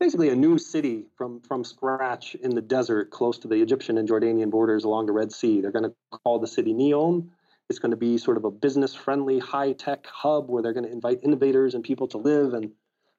[0.00, 4.08] basically a new city from from scratch in the desert close to the Egyptian and
[4.08, 5.60] Jordanian borders along the Red Sea.
[5.60, 7.28] They're going to call the city Neom.
[7.68, 10.86] It's going to be sort of a business friendly, high tech hub where they're going
[10.86, 12.72] to invite innovators and people to live and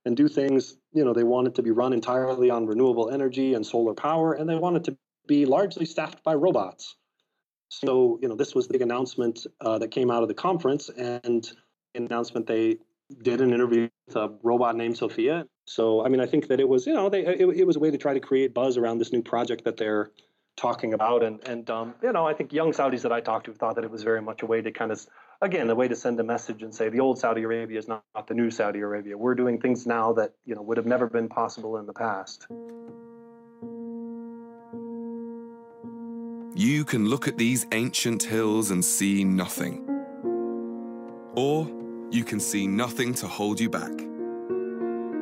[0.04, 0.76] and do things.
[0.92, 4.34] You know, they want it to be run entirely on renewable energy and solar power,
[4.34, 6.96] and they want it to be largely staffed by robots.
[7.70, 10.90] So, you know, this was the big announcement uh, that came out of the conference,
[10.90, 11.50] and
[11.96, 12.80] an announcement they
[13.22, 15.46] did an interview a robot named Sophia.
[15.66, 17.80] So, I mean, I think that it was, you know, they, it, it was a
[17.80, 20.12] way to try to create buzz around this new project that they're
[20.58, 21.24] talking about.
[21.24, 23.84] And, and um, you know, I think young Saudis that I talked to thought that
[23.84, 25.06] it was very much a way to kind of,
[25.42, 28.04] again, a way to send a message and say the old Saudi Arabia is not,
[28.14, 29.18] not the new Saudi Arabia.
[29.18, 32.48] We're doing things now that, you know, would have never been possible in the past.
[36.54, 39.88] You can look at these ancient hills and see nothing.
[41.34, 41.66] Or
[42.12, 43.92] you can see nothing to hold you back.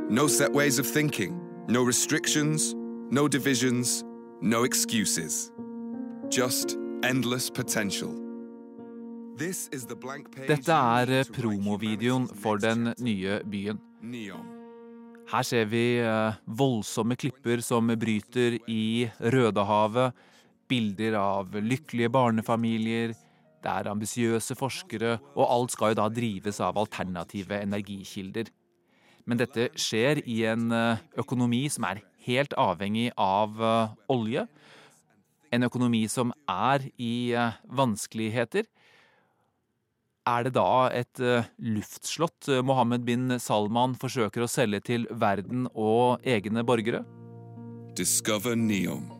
[0.10, 2.74] No set ways of thinking, no restrictions,
[3.12, 4.04] no divisions,
[4.42, 5.52] no excuses.
[6.30, 8.16] Just endless potential.
[9.40, 13.80] Dette er eh, promovideoen for den nye byen.
[15.30, 20.12] Her ser vi eh, voldsomme klipper som bryter i Rødehavet,
[20.68, 23.14] bilder av lykkelige barnefamilier,
[23.64, 28.52] det er ambisiøse forskere, og alt skal jo da drives av alternative energikilder.
[29.30, 33.60] Men dette skjer i en eh, økonomi som er helt avhengig av
[34.12, 34.46] olje.
[35.54, 37.34] En økonomi som er i
[37.66, 38.68] vanskeligheter.
[40.30, 41.22] Er det da et
[41.58, 47.02] luftslott Mohammed bin Salman forsøker å selge til verden og egne borgere?
[47.98, 49.19] Discover Neom.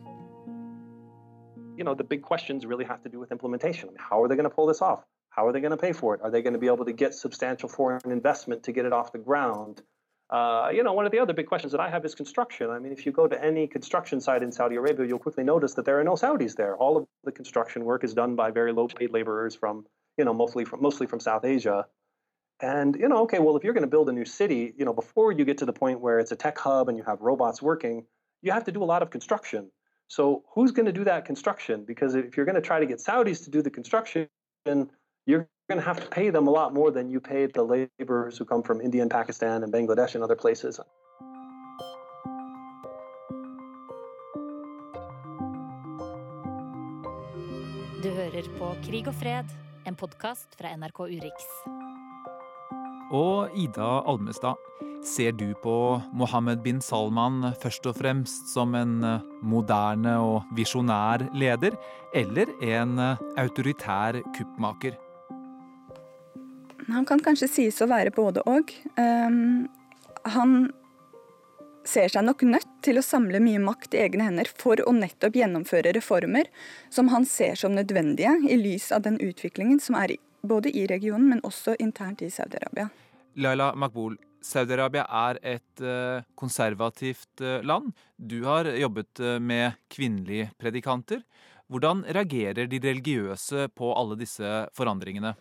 [1.80, 3.88] You know, the big questions really have to do with implementation.
[3.88, 5.02] I mean, how are they going to pull this off?
[5.30, 6.20] How are they going to pay for it?
[6.22, 9.12] Are they going to be able to get substantial foreign investment to get it off
[9.12, 9.80] the ground?
[10.28, 12.68] Uh, you know, one of the other big questions that I have is construction.
[12.68, 15.72] I mean, if you go to any construction site in Saudi Arabia, you'll quickly notice
[15.74, 16.76] that there are no Saudis there.
[16.76, 19.86] All of the construction work is done by very low-paid laborers from,
[20.18, 21.86] you know, mostly from mostly from South Asia.
[22.60, 24.92] And you know, okay, well, if you're going to build a new city, you know,
[24.92, 27.62] before you get to the point where it's a tech hub and you have robots
[27.62, 28.04] working,
[28.42, 29.70] you have to do a lot of construction.
[30.10, 31.84] So who's going to do that construction?
[31.84, 34.28] Because if you're going to try to get Saudis to do the construction,
[34.66, 38.36] you're going to have to pay them a lot more than you paid the laborers
[38.36, 40.80] who come from India and Pakistan and Bangladesh and other places.
[48.02, 49.44] Du hører på Krig og fred,
[49.86, 51.46] en podkast fra NRK Urix.
[53.12, 54.58] Og Ida Almestad,
[55.04, 55.74] ser du på
[56.12, 61.76] Mohammed bin Salman først og fremst som en eh, moderne og visjonær leder,
[62.14, 64.98] eller en eh, autoritær kuppmaker?
[66.90, 68.72] Han kan kanskje sies å være både og.
[68.98, 69.68] Um,
[70.26, 70.70] han
[71.86, 75.38] ser seg nok nødt til å samle mye makt i egne hender for å nettopp
[75.38, 76.50] gjennomføre reformer
[76.92, 81.28] som han ser som nødvendige i lys av den utviklingen som er både i regionen,
[81.28, 82.88] men også internt i Saudi-Arabia.
[83.40, 87.92] Laila Makbul, Saudi-Arabia er et uh, konservativt uh, land.
[88.16, 91.22] Du har jobbet uh, med kvinnelige predikanter.
[91.70, 95.34] Hvordan reagerer de religiøse på alle disse forandringene?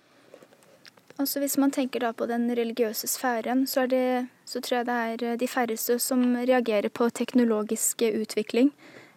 [1.19, 5.27] Altså Hvis man tenker da på den religiøse sfæren, så, det, så tror jeg det
[5.27, 8.71] er de færreste som reagerer på teknologisk utvikling.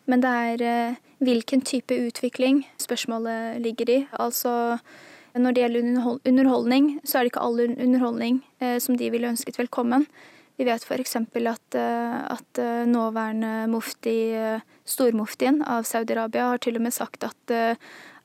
[0.07, 3.99] Men det er hvilken type utvikling spørsmålet ligger i.
[4.19, 4.79] Altså
[5.39, 9.59] når det gjelder underholdning, så er det ikke all underholdning eh, som de ville ønsket
[9.61, 10.07] velkommen.
[10.61, 11.17] Vi vet f.eks.
[11.17, 14.35] At, eh, at eh, nåværende mufti,
[14.85, 17.57] stormuftien av Saudi-Arabia, har til og med sagt at,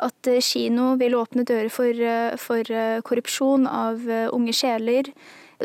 [0.03, 2.05] at kino vil åpne dører for,
[2.41, 2.77] for
[3.07, 4.03] korrupsjon av
[4.33, 5.13] unge sjeler.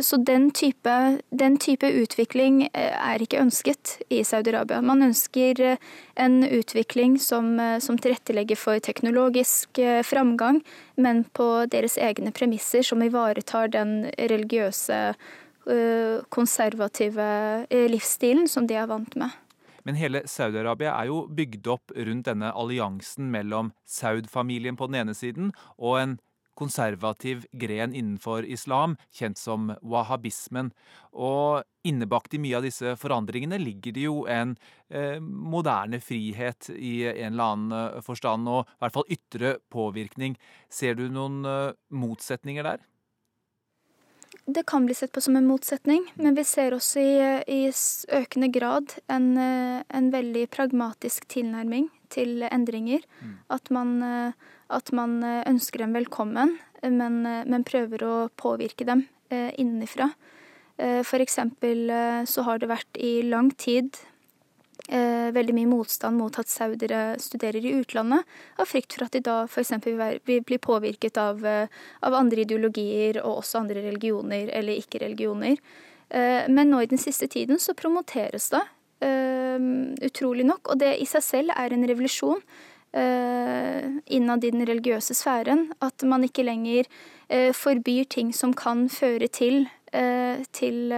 [0.00, 4.80] Så den type, den type, utvikling eh, er ikke ønsket i Saudi-Arabia.
[4.80, 10.62] Man ønsker eh, en utvikling som, eh, som, tilrettelegger for teknologisk framgang,
[10.96, 15.14] men på deres egne premisser, som ivaretar den religiøse,
[16.34, 17.24] konservative
[17.70, 19.30] livsstilen som de er vant med.
[19.86, 25.14] Men hele Saudi-Arabia er jo bygd opp rundt denne alliansen mellom Saud-familien på den ene
[25.14, 26.16] siden og en
[26.62, 30.70] konservativ gren innenfor islam, kjent som wahhabismen.
[31.12, 34.54] Og innebakt i mye av disse forandringene ligger det jo en
[34.88, 40.38] eh, moderne frihet i en eller annen eh, forstand, og i hvert fall ytre påvirkning.
[40.72, 42.88] Ser du noen eh, motsetninger der?
[44.44, 47.12] Det kan bli sett på som en motsetning, men vi ser også i,
[47.46, 47.60] i
[48.16, 53.04] økende grad en, eh, en, veldig pragmatisk tilnærming til endringer.
[53.22, 53.36] Mm.
[53.56, 58.86] At man eh, at man eh, ønsker dem velkommen, men, eh, men prøver å påvirke
[58.88, 60.12] dem eh, innenfra.
[61.06, 61.92] For eksempel
[62.26, 63.92] så har det vært i lang tid
[64.88, 68.24] veldig mye motstand mot at saudere studerer i utlandet,
[68.58, 69.70] av frykt for at de da f.eks.
[69.84, 75.60] vil bli påvirket av, av, andre ideologier og også andre religioner eller ikke-religioner.
[76.56, 78.64] Men nå i den siste tiden så promoteres det,
[79.01, 82.39] utrolig nok, og det i seg selv er en revolusjon.
[82.97, 85.67] Eh, innad i den religiøse sfæren.
[85.83, 86.87] At man ikke lenger
[87.29, 90.93] eh, forbyr ting som kan føre til, eh, til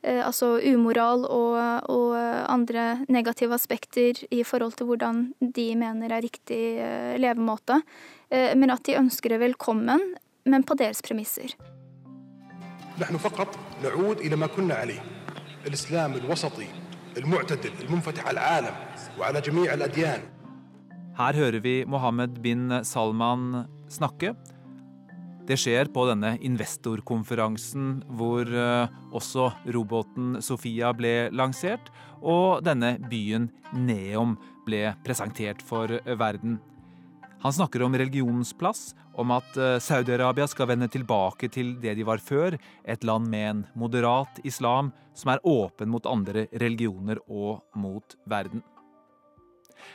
[0.00, 1.56] altså umoral og,
[1.92, 2.14] og,
[2.48, 6.80] andre negative aspekter i forhold til hvordan de mener er riktig
[7.20, 7.82] levemåte.
[8.30, 10.00] Men at de ønsker det velkommen,
[10.44, 11.52] men på deres premisser.
[13.00, 15.00] نحن فقط نعود إلى ما كنا عليه
[15.66, 16.66] الإسلام الوسطي
[17.16, 18.74] المعتدل المنفتح على العالم
[19.18, 20.20] وعلى جميع الأديان
[21.20, 24.30] her hører vi Mohammed bin Salman snakke.
[25.44, 31.90] Det skjer på denne investorkonferansen hvor eh, også roboten Sofia ble lansert,
[32.22, 36.56] og denne byen Neom ble presentert for verden.
[37.45, 42.05] Han snakker om religionens plass, om at eh, Saudi-Arabia skal vende tilbake til det de
[42.07, 47.59] var før, et land med en moderat islam som er åpen mot andre religioner og
[47.77, 48.63] mot verden.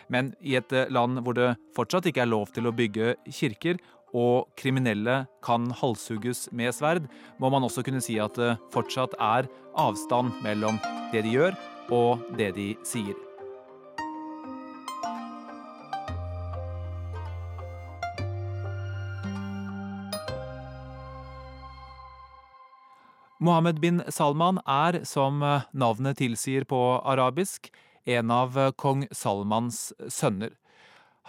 [0.07, 3.83] Men i et eh, land hvor det fortsatt ikke er lov til å bygge kirker,
[4.15, 7.09] og kriminelle kan halshugges med sverd,
[7.43, 10.79] må man også kunne si at det fortsatt er avstand mellom
[11.11, 11.59] det de gjør,
[11.91, 13.19] og det de sier.
[23.41, 25.41] Mohammed bin Salman er, som
[25.73, 26.79] navnet tilsier på
[27.09, 27.71] arabisk,
[28.05, 30.53] en av eh, kong Salmans sønner.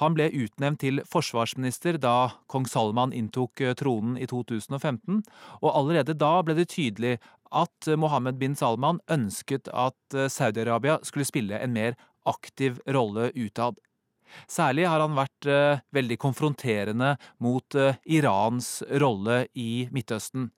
[0.01, 5.22] Han ble utnevnt til forsvarsminister da kong Salman inntok eh, tronen i 2015,
[5.62, 7.18] og allerede da ble det tydelig
[7.51, 13.80] at Mohammed bin Salman ønsket at eh, Saudi-Arabia skulle spille en mer aktiv rolle utad.
[14.47, 20.51] Særlig har han vært eh, veldig konfronterende mot eh, Irans rolle i Midtøsten.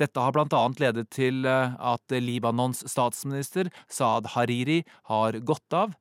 [0.00, 5.94] Dette har blant annet ledet til eh, at Libanons statsminister Saad Hariri har gått av,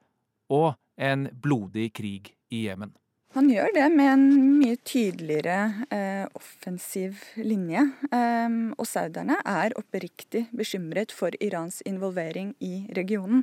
[0.54, 2.94] og en blodig krig i Jemen.
[3.34, 4.26] Han gjør det med en
[4.60, 7.82] mye tydeligere eh, offensiv linje.
[8.14, 13.42] Eh, og sauderne er oppriktig bekymret for Irans involvering i regionen.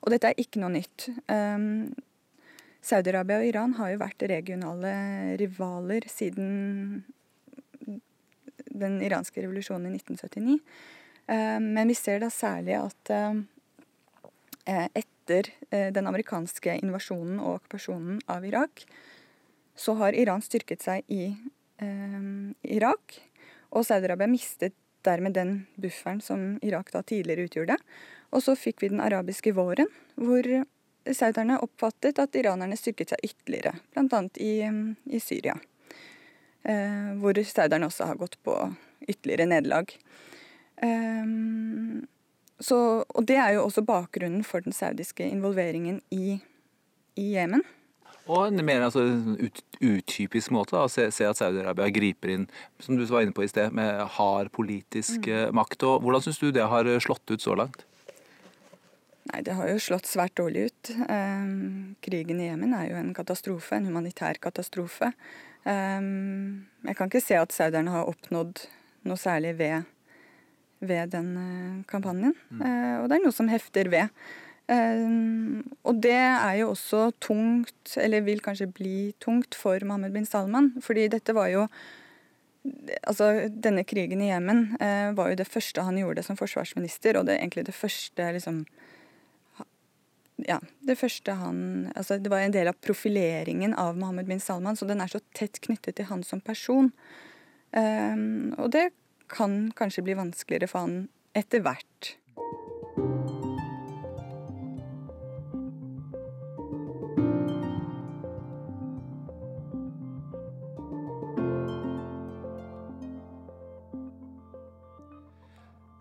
[0.00, 1.10] Og dette er ikke noe nytt.
[1.28, 1.68] Eh,
[2.88, 4.94] Saudi-Arabia og Iran har jo vært regionale
[5.36, 7.04] rivaler siden
[8.70, 10.58] den iranske revolusjonen i 1979.
[11.28, 13.12] Um, men vi ser da særlig at
[14.68, 18.84] etter eh, den amerikanske invasjonen og okkupasjonen av Irak,
[19.76, 21.36] så har Iran styrket seg i
[21.80, 22.28] eh,
[22.62, 23.20] Irak.
[23.70, 24.74] Og Saudi-Arabia mistet
[25.06, 27.78] dermed den bufferen som Irak da tidligere utgjorde.
[28.32, 30.44] Og så fikk vi den arabiske våren, hvor
[31.14, 34.22] sauderne oppfattet at iranerne styrket seg ytterligere, bl.a.
[34.42, 34.52] I,
[35.08, 35.54] i Syria.
[36.68, 38.54] Eh, hvor sauderne også har gått på
[39.08, 39.94] ytterligere nederlag.
[40.84, 41.24] Eh,
[42.68, 46.40] og det er jo også bakgrunnen for den saudiske involveringen i
[47.16, 47.62] Jemen.
[48.28, 49.00] Og en mer altså,
[49.40, 52.44] ut, utypisk måte å se, se, at Saudi-Arabia griper inn
[52.84, 55.36] som du var inne på i sted, med hard politisk mm.
[55.38, 55.86] Eh, makt.
[55.88, 57.86] Og hvordan syns du det har slått ut så langt?
[59.32, 60.92] Nei, Det har jo slått svært dårlig ut.
[61.08, 61.48] Eh,
[62.04, 65.14] krigen i Jemen er jo en katastrofe, en humanitær katastrofe.
[65.66, 68.64] Um, jeg kan ikke se at sauderne har oppnådd
[69.08, 69.88] noe særlig ved,
[70.80, 72.36] ved den uh, kampanjen.
[72.50, 72.62] Mm.
[72.62, 74.12] Uh, og det er noe som hefter ved.
[74.68, 80.28] Um, og det er jo også tungt, eller vil kanskje bli tungt, for Mohammed bin
[80.28, 80.74] Salman.
[80.84, 81.68] Fordi dette var jo
[83.06, 87.24] Altså, denne krigen i Jemen uh, var jo det første han gjorde som forsvarsminister, og
[87.24, 88.58] det er egentlig det første liksom
[90.46, 94.76] ja, det første han altså Det var en del av profileringen av Mohammed bin Salman,
[94.78, 96.92] så den er så tett knyttet til han som person.
[97.74, 98.90] Um, og det
[99.28, 101.87] kan kanskje bli vanskeligere for han etter hvert.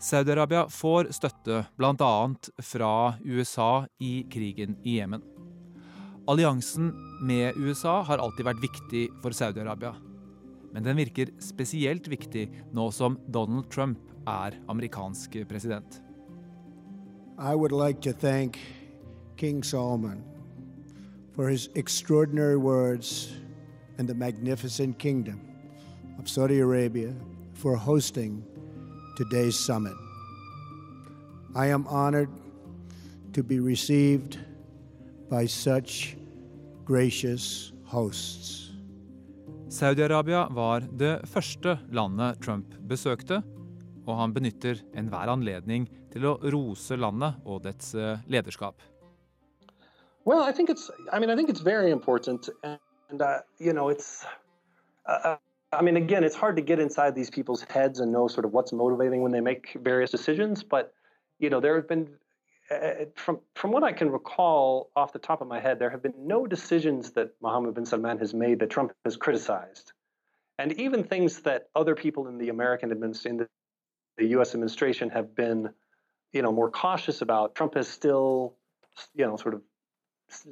[0.08, 2.12] Saudi-Arabia får støtte bl.a.
[2.64, 2.92] fra
[3.26, 5.24] USA i krigen i Jemen.
[6.28, 6.94] Alliansen
[7.28, 9.92] med USA har alltid vært viktig for Saudi-Arabia.
[10.72, 16.00] Men den virker spesielt viktig nå som Donald Trump er amerikansk president.
[17.38, 18.58] I would like to thank
[19.36, 20.24] King Solomon
[21.36, 23.36] for his extraordinary words
[23.98, 25.42] and the magnificent kingdom
[26.18, 27.14] of Saudi Arabia
[27.54, 28.44] for hosting
[29.18, 29.98] today's summit.
[31.56, 32.30] I am honored
[33.34, 34.38] to be received
[35.30, 36.16] by such
[36.86, 38.72] gracious hosts.
[39.70, 43.42] Saudi-Arabia var det første landet Trump besøkte,
[44.08, 48.80] og han benytter enhver anledning til å rose landet og dets eh, lederskap.
[50.26, 50.92] Well, I think it's.
[51.12, 54.26] I mean, I think it's very important, and uh, you know, it's.
[55.06, 55.38] Uh, uh
[55.72, 58.54] I mean, again, it's hard to get inside these people's heads and know sort of
[58.54, 60.64] what's motivating when they make various decisions.
[60.64, 60.94] But
[61.40, 62.10] you know, there have been,
[63.16, 66.14] from from what I can recall off the top of my head, there have been
[66.18, 69.92] no decisions that Mohammed bin Salman has made that Trump has criticized,
[70.58, 73.48] and even things that other people in the American administration, the,
[74.18, 74.54] the U.S.
[74.54, 75.70] administration, have been,
[76.32, 77.56] you know, more cautious about.
[77.56, 78.56] Trump has still,
[79.14, 79.62] you know, sort of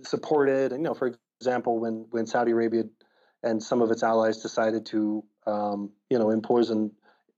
[0.03, 2.83] supported, and you know, for example, when when Saudi Arabia
[3.45, 6.91] and some of its allies decided to, um, you know, impose an,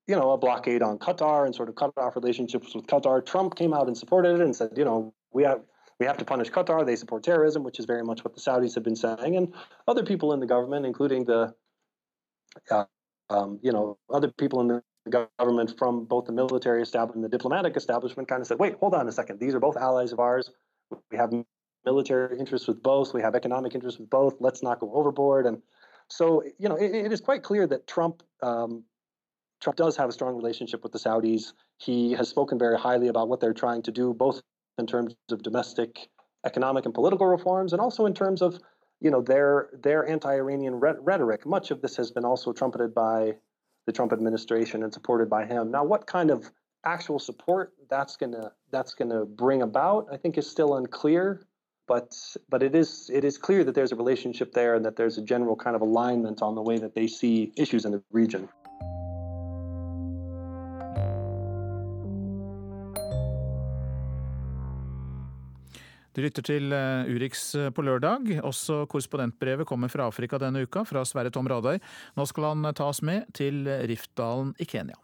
[0.08, 3.24] you know, a blockade on Qatar and sort of cut off relationships with Qatar.
[3.24, 5.62] Trump came out and supported it and said, you know, we have
[6.00, 6.86] we have to punish Qatar.
[6.86, 9.54] They support terrorism, which is very much what the Saudis have been saying, and
[9.88, 11.54] other people in the government, including the,
[12.72, 12.86] uh,
[13.30, 14.84] um, you know, other people in the
[15.40, 18.94] government from both the military establishment and the diplomatic establishment, kind of said, wait, hold
[18.94, 19.40] on a second.
[19.40, 20.52] These are both allies of ours.
[21.12, 21.34] We have
[21.86, 23.14] military interests with both.
[23.14, 24.36] We have economic interests with both.
[24.40, 25.46] Let's not go overboard.
[25.46, 25.62] And
[26.10, 28.84] so, you know, it, it is quite clear that Trump um,
[29.60, 31.54] Trump does have a strong relationship with the Saudis.
[31.78, 34.42] He has spoken very highly about what they're trying to do, both
[34.78, 36.10] in terms of domestic
[36.46, 38.60] economic and political reforms, and also in terms of,
[39.02, 41.46] you know, their their anti-Iranian rhetoric.
[41.46, 43.36] Much of this has been also trumpeted by
[43.86, 45.72] the Trump administration and supported by him.
[45.72, 46.52] Now, what kind of
[46.84, 51.42] actual support that's gonna that's gonna bring about, I think, is still unclear.
[51.88, 52.14] But
[52.50, 55.22] but it is it is clear that there's a relationship there and that there's a
[55.22, 58.48] general kind of alignment on the way that they see issues in the region.
[66.18, 68.40] Du lytter til eh, Urix eh, på lørdag.
[68.42, 71.78] Også korrespondentbrevet kommer fra Afrika denne uka, fra Sverre Tom Radøy.
[72.18, 74.98] Nå skal han ta oss med til Riftdalen i Kenya.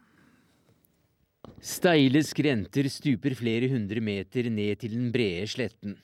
[1.62, 6.00] Steile skrenter stuper flere hundre meter ned til den brede sletten.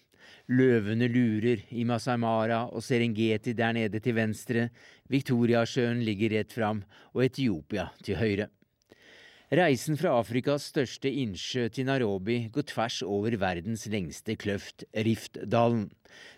[0.49, 4.69] Løvene lurer i Masai Mara og Serengeti der nede til venstre,
[5.09, 6.79] Viktoriasjøen ligger rett fram
[7.13, 8.47] og Etiopia til høyre.
[9.49, 15.87] Reisen fra Afrikas største innsjø til Nairobi går tvers over verdens lengste kløft, Riftdalen.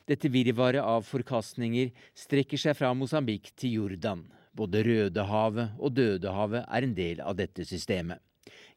[0.08, 4.26] Dette virvaret av forkastninger strekker seg fra Mosambik til Jordan.
[4.56, 8.20] Både Rødehavet og Dødehavet er en del av dette systemet.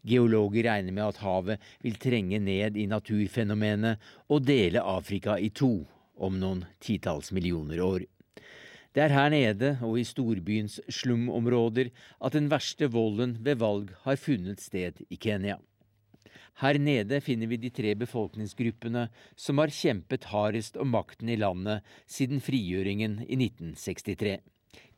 [0.04, 5.86] Geologer regner med at havet vil trenge ned i naturfenomenet og dele Afrika i to
[6.14, 8.04] om noen titalls millioner år.
[8.94, 11.90] Det er her nede og i storbyens slumområder
[12.22, 15.58] at den verste volden ved valg har funnet sted i Kenya.
[16.62, 21.82] Her nede finner vi de tre befolkningsgruppene som har kjempet hardest om makten i landet
[22.06, 24.38] siden frigjøringen i 1963.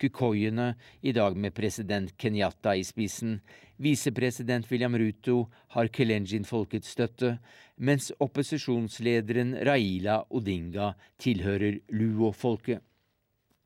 [0.00, 3.40] Kukoiene, i dag med president Kenyatta i spissen,
[3.82, 7.36] visepresident William Ruto har Kelenjin-folkets støtte,
[7.76, 12.85] mens opposisjonslederen Raila Odinga tilhører Luo-folket.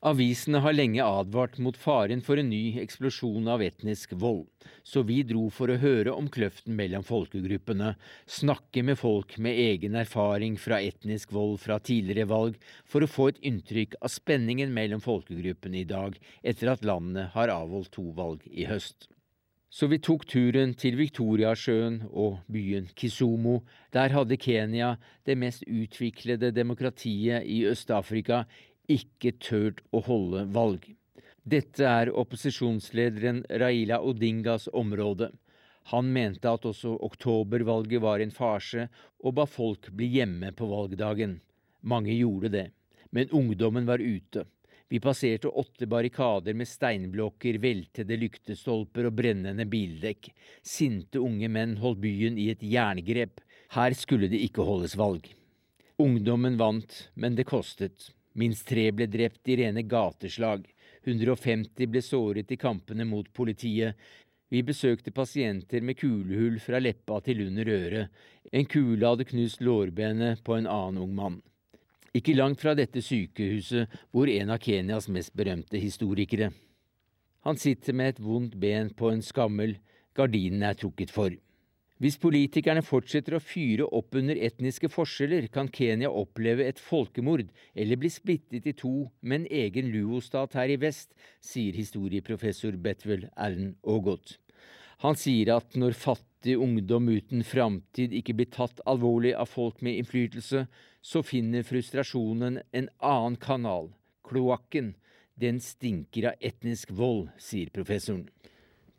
[0.01, 4.47] Avisene har lenge advart mot faren for en ny eksplosjon av etnisk vold,
[4.81, 7.91] så vi dro for å høre om kløften mellom folkegruppene,
[8.25, 12.57] snakke med folk med egen erfaring fra etnisk vold fra tidligere valg,
[12.89, 17.53] for å få et inntrykk av spenningen mellom folkegruppene i dag, etter at landet har
[17.53, 19.11] avholdt to valg i høst.
[19.71, 23.61] Så vi tok turen til Viktoriasjøen og byen Kisumu.
[23.95, 28.49] Der hadde Kenya, det mest utviklede demokratiet i Øst-Afrika,
[28.91, 30.89] ikke turt å holde valg.
[31.43, 35.31] Dette er opposisjonslederen Raila Odingas område.
[35.91, 38.87] Han mente at også oktobervalget var en farse,
[39.25, 41.39] og ba folk bli hjemme på valgdagen.
[41.81, 42.67] Mange gjorde det,
[43.11, 44.45] men ungdommen var ute.
[44.91, 50.33] Vi passerte åtte barrikader med steinblokker, veltede lyktestolper og brennende bildekk.
[50.67, 53.39] Sinte unge menn holdt byen i et jerngrep.
[53.71, 55.31] Her skulle det ikke holdes valg.
[56.03, 58.11] Ungdommen vant, men det kostet.
[58.41, 60.65] Minst tre ble drept i rene gateslag.
[61.05, 63.99] 150 ble såret i kampene mot politiet.
[64.51, 68.09] Vi besøkte pasienter med kulehull fra leppa til under øret.
[68.53, 71.39] En kule hadde knust lårbenet på en annen ung mann.
[72.17, 76.51] Ikke langt fra dette sykehuset bor en av Kenyas mest berømte historikere.
[77.47, 79.77] Han sitter med et vondt ben på en skammel,
[80.19, 81.31] gardinene er trukket for.
[82.01, 88.01] Hvis politikerne fortsetter å fyre opp under etniske forskjeller, kan Kenya oppleve et folkemord eller
[88.01, 91.13] bli splittet i to med en egen luo-stat her i vest,
[91.45, 94.39] sier historieprofessor Betwell Allen Ogot.
[95.05, 100.01] Han sier at når fattig ungdom uten framtid ikke blir tatt alvorlig av folk med
[100.01, 100.65] innflytelse,
[101.05, 103.93] så finner frustrasjonen en annen kanal,
[104.25, 104.95] kloakken.
[105.41, 108.27] Den stinker av etnisk vold, sier professoren.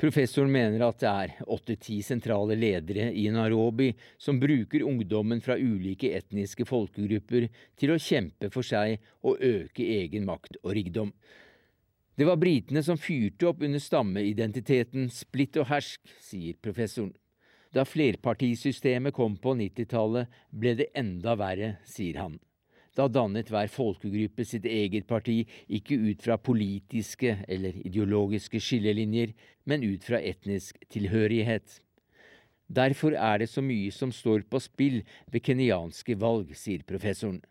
[0.01, 6.09] Professoren mener at det er åtte-ti sentrale ledere i Nairobi som bruker ungdommen fra ulike
[6.17, 7.45] etniske folkegrupper
[7.77, 11.13] til å kjempe for seg og øke egen makt og rikdom.
[12.17, 17.13] Det var britene som fyrte opp under stammeidentiteten splitt og hersk, sier professoren.
[17.71, 22.41] Da flerpartisystemet kom på 90-tallet, ble det enda verre, sier han.
[22.97, 29.31] Da dannet hver folkegruppe sitt eget parti, ikke ut fra politiske eller ideologiske skillelinjer,
[29.63, 31.79] men ut fra etnisk tilhørighet.
[32.71, 37.41] Derfor er det så mye som står på spill ved kenyanske valg, sier professoren.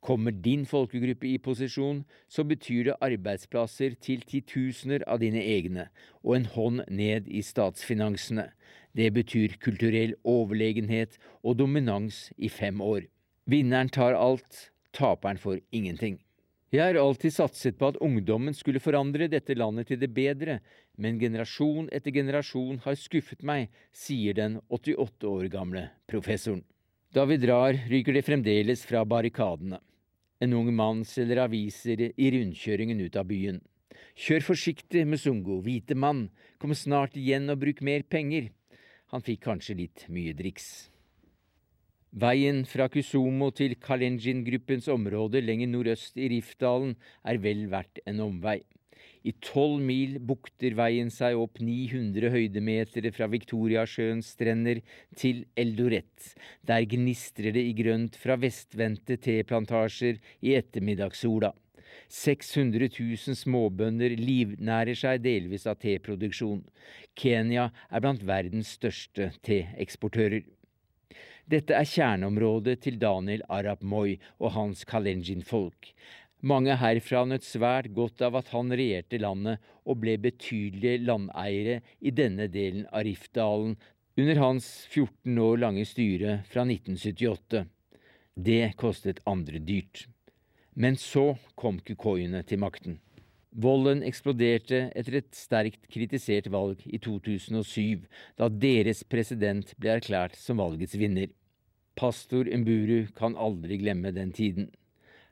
[0.00, 5.90] Kommer din folkegruppe i posisjon, så betyr det arbeidsplasser til titusener av dine egne,
[6.24, 8.48] og en hånd ned i statsfinansene.
[8.96, 13.04] Det betyr kulturell overlegenhet og dominans i fem år.
[13.50, 16.18] Vinneren tar alt, taperen får ingenting.
[16.70, 20.60] Jeg har alltid satset på at ungdommen skulle forandre dette landet til det bedre,
[20.94, 26.62] men generasjon etter generasjon har skuffet meg, sier den 88 år gamle professoren.
[27.10, 29.80] Da vi drar, ryker det fremdeles fra barrikadene.
[30.40, 33.58] En ung mann selger aviser i rundkjøringen ut av byen.
[34.14, 36.28] Kjør forsiktig, Musungo, hvite mann,
[36.62, 38.52] kom snart igjen og bruk mer penger.
[39.10, 40.89] Han fikk kanskje litt mye driks.
[42.10, 48.58] Veien fra Kusumo til Kalenjin-gruppens område lenger nordøst i Rifdalen er vel verdt en omvei.
[49.22, 54.82] I tolv mil bukter veien seg opp 900 høydemeter fra Viktoriasjøens strender
[55.14, 56.34] til Eldoret.
[56.66, 61.54] Der gnistrer det i grønt fra vestvendte teplantasjer i ettermiddagssola.
[62.10, 66.64] 600 000 småbønder livnærer seg delvis av teproduksjon.
[67.14, 70.42] Kenya er blant verdens største teeksportører.
[71.48, 75.92] Dette er kjerneområdet til Daniel Arab Moi og hans Kalenjin-folk.
[76.40, 82.12] Mange herfra nøt svært godt av at han regjerte landet og ble betydelige landeiere i
[82.16, 83.76] denne delen av Rifdalen
[84.20, 87.66] under hans 14 år lange styre fra 1978.
[88.40, 90.06] Det kostet andre dyrt.
[90.74, 93.00] Men så kom kukoiene til makten.
[93.50, 98.04] Volden eksploderte etter et sterkt kritisert valg i 2007,
[98.38, 101.32] da deres president ble erklært som valgets vinner.
[101.98, 104.70] Pastor Mburu kan aldri glemme den tiden.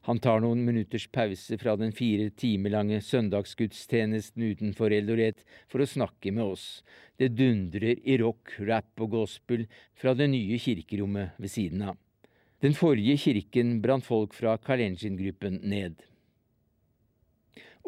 [0.09, 5.89] Han tar noen minutters pause fra den fire timer lange søndagsgudstjenesten utenfor Eldoret for å
[5.89, 6.67] snakke med oss.
[7.19, 11.99] Det dundrer i rock, rap og gospel fra det nye kirkerommet ved siden av.
[12.59, 16.01] Den forrige kirken brant folk fra Kalenjin-gruppen ned.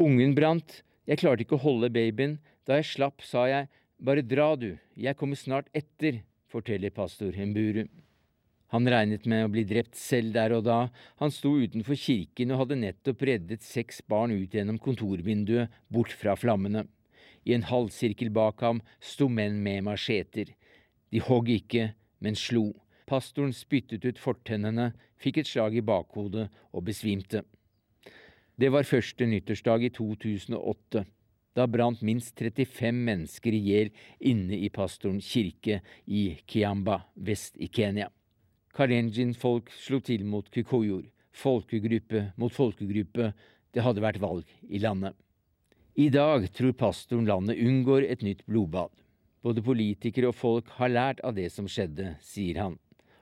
[0.00, 2.38] Ungen brant, jeg klarte ikke å holde babyen.
[2.64, 3.66] Da jeg slapp, sa jeg,
[4.00, 7.84] bare dra du, jeg kommer snart etter, forteller pastor Hemburu.
[8.72, 10.78] Han regnet med å bli drept selv der og da,
[11.20, 16.36] han sto utenfor kirken og hadde nettopp reddet seks barn ut gjennom kontorvinduet, bort fra
[16.38, 16.86] flammene.
[17.44, 20.54] I en halvsirkel bak ham sto menn med macheter.
[21.12, 21.90] De hogg ikke,
[22.24, 22.70] men slo.
[23.10, 27.42] Pastoren spyttet ut fortennene, fikk et slag i bakhodet og besvimte.
[28.60, 31.00] Det var første nyttårsdag i 2008.
[31.56, 33.90] Da brant minst 35 mennesker i hjel
[34.20, 38.10] inne i pastorens kirke i Kiamba, vest i Kenya.
[38.76, 43.30] Kalenjin-folk slo til mot Kikoyor, folkegruppe mot folkegruppe,
[43.72, 45.16] det hadde vært valg i landet.
[45.96, 48.92] I dag tror pastoren landet unngår et nytt blodbad.
[49.40, 52.76] Både politikere og folk har lært av det som skjedde, sier han.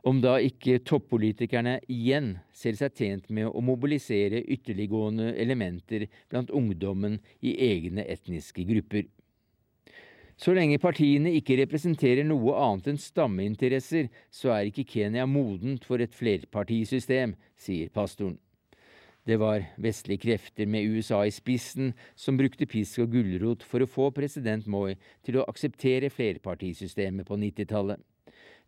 [0.07, 7.19] Om da ikke toppolitikerne igjen ser seg tjent med å mobilisere ytterliggående elementer blant ungdommen
[7.43, 9.09] i egne etniske grupper.
[10.39, 15.99] Så lenge partiene ikke representerer noe annet enn stammeinteresser, så er ikke Kenya modent for
[15.99, 18.39] et flerpartisystem, sier pastoren.
[19.27, 23.91] Det var vestlige krefter med USA i spissen som brukte pisk og gulrot for å
[23.91, 24.95] få president Moi
[25.27, 27.99] til å akseptere flerpartisystemet på 90-tallet.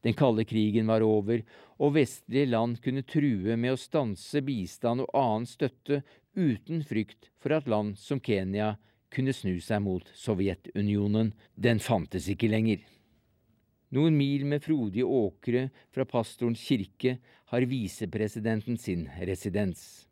[0.05, 1.43] Den kalde krigen var over,
[1.81, 6.01] og vestlige land kunne true med å stanse bistand og annen støtte
[6.37, 8.75] uten frykt for at land som Kenya
[9.13, 11.35] kunne snu seg mot Sovjetunionen.
[11.55, 12.81] Den fantes ikke lenger.
[13.91, 17.17] Noen mil med frodige åkre fra pastorens kirke
[17.51, 20.07] har visepresidenten sin residens.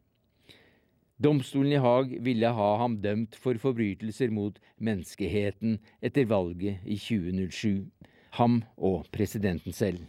[1.18, 7.86] Domstolen i Haag ville ha ham dømt for forbrytelser mot menneskeheten etter valget i 2007.
[8.36, 10.04] Ham og presidenten selv.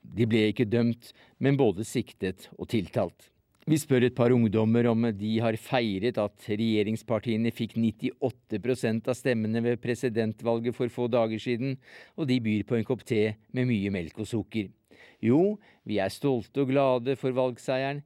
[0.00, 3.30] De ble ikke dømt, men både siktet og tiltalt.
[3.68, 9.60] Vi spør et par ungdommer om de har feiret at regjeringspartiene fikk 98% av stemmene
[9.62, 11.76] ved presidentvalget for få dager siden,
[12.16, 14.72] og de byr på en kopp te med mye melk og sukker.
[15.20, 18.00] Jo, vi er stolte og glade for valgseieren,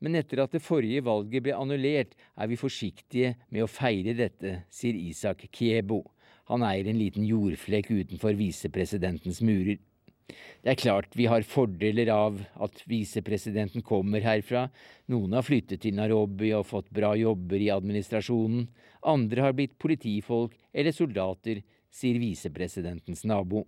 [0.00, 4.60] men etter at det forrige valget ble annullert, er vi forsiktige med å feire dette,
[4.72, 6.04] sier Isak Kiebo.
[6.50, 9.78] Han eier en liten jordflekk utenfor visepresidentens murer.
[10.62, 14.66] Det er klart vi har fordeler av at visepresidenten kommer herfra.
[15.10, 18.68] Noen har flyttet til Nairobi og fått bra jobber i administrasjonen.
[19.10, 23.64] Andre har blitt politifolk eller soldater, sier visepresidentens nabo.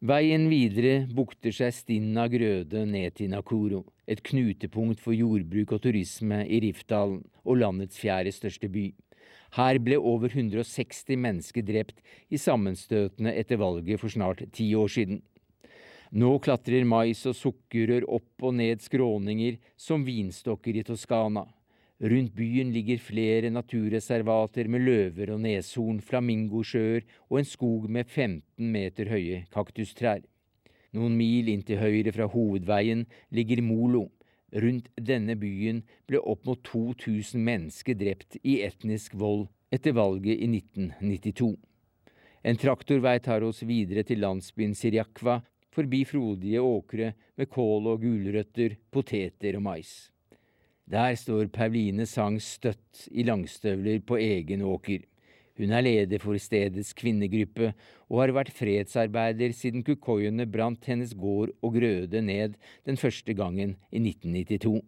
[0.00, 5.82] Veien videre bukter seg stinn av grøde ned til Nakuro, et knutepunkt for jordbruk og
[5.84, 8.86] turisme i Rifdalen og landets fjerde største by.
[9.56, 11.98] Her ble over 160 mennesker drept
[12.30, 15.22] i sammenstøtene etter valget for snart ti år siden.
[16.10, 21.44] Nå klatrer mais og sukkerrør opp og ned skråninger som vinstokker i Toskana.
[22.00, 28.70] Rundt byen ligger flere naturreservater med løver og neshorn, flamingosjøer og en skog med 15
[28.72, 30.22] meter høye kaktustrær.
[30.96, 34.08] Noen mil inn til høyre fra hovedveien ligger Molo.
[34.52, 40.48] Rundt denne byen ble opp mot 2000 mennesker drept i etnisk vold etter valget i
[40.50, 41.54] 1992.
[42.42, 45.40] En traktorvei tar oss videre til landsbyen Siriakva,
[45.70, 50.10] forbi frodige åkre med kål og gulrøtter, poteter og mais.
[50.90, 55.04] Der står Pauline Sang støtt i langstøvler på egen åker.
[55.60, 57.74] Hun er leder for stedets kvinnegruppe
[58.08, 62.56] og har vært fredsarbeider siden kukoiene brant hennes gård og grøde ned
[62.88, 64.80] den første gangen i 1992.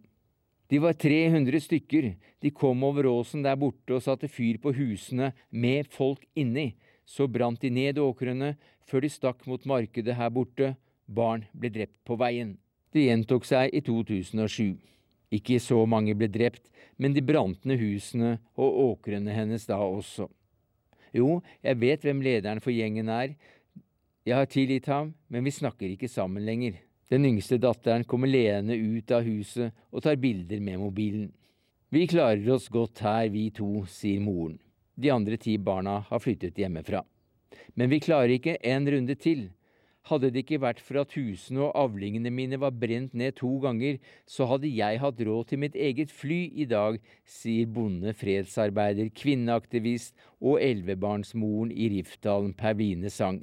[0.73, 2.07] De var 300 stykker.
[2.41, 6.71] De kom over åsen der borte og satte fyr på husene med folk inni.
[7.05, 8.55] Så brant de ned åkrene
[8.89, 10.73] før de stakk mot markedet her borte.
[11.05, 12.57] Barn ble drept på veien.
[12.89, 14.79] Det gjentok seg i 2007.
[15.33, 16.65] Ikke så mange ble drept,
[16.97, 20.31] men de brant ned husene og åkrene hennes da også.
[21.13, 23.35] Jo, jeg vet hvem lederen for gjengen er.
[24.25, 26.79] Jeg har tilgitt ham, men vi snakker ikke sammen lenger.
[27.11, 31.27] Den yngste datteren kommer leende ut av huset og tar bilder med mobilen.
[31.93, 34.57] Vi klarer oss godt her, vi to, sier moren.
[34.97, 37.03] De andre ti barna har flyttet hjemmefra.
[37.77, 39.51] Men vi klarer ikke en runde til.
[40.09, 44.01] Hadde det ikke vært for at husene og avlingene mine var brent ned to ganger,
[44.27, 50.11] så hadde jeg hatt råd til mitt eget fly i dag, sier bonde, fredsarbeider, kvinneaktivist
[50.43, 53.39] og elvebarnsmoren i Rifdalen Pervine Sang.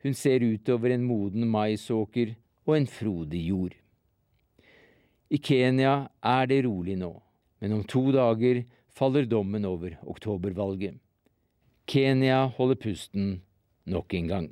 [0.00, 2.32] Hun ser utover en moden maisåker
[2.64, 3.76] og en frodig jord.
[5.28, 7.10] I Kenya er det rolig nå,
[7.60, 8.62] men om to dager
[8.96, 10.96] faller dommen over oktobervalget.
[11.88, 13.28] Kenya holder pusten
[13.84, 14.48] nok en gang.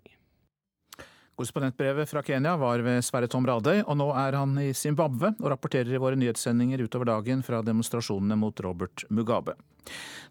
[1.36, 5.50] Korrespondentbrevet fra Kenya var ved Sverre Tom Radøy, og nå er han i Zimbabwe og
[5.52, 9.52] rapporterer i våre nyhetssendinger utover dagen fra demonstrasjonene mot Robert Mugabe.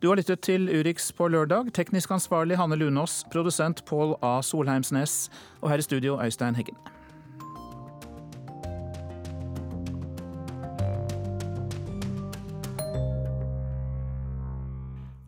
[0.02, 1.70] Du har lyttet til Urix på lørdag.
[1.78, 4.40] Teknisk ansvarlig Hanne Lunås, produsent Pål A.
[4.42, 5.30] Solheimsnes,
[5.62, 6.78] og her i studio Øystein Heggen.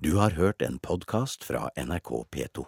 [0.02, 2.68] Du har hørt en podkast fra NRK P2.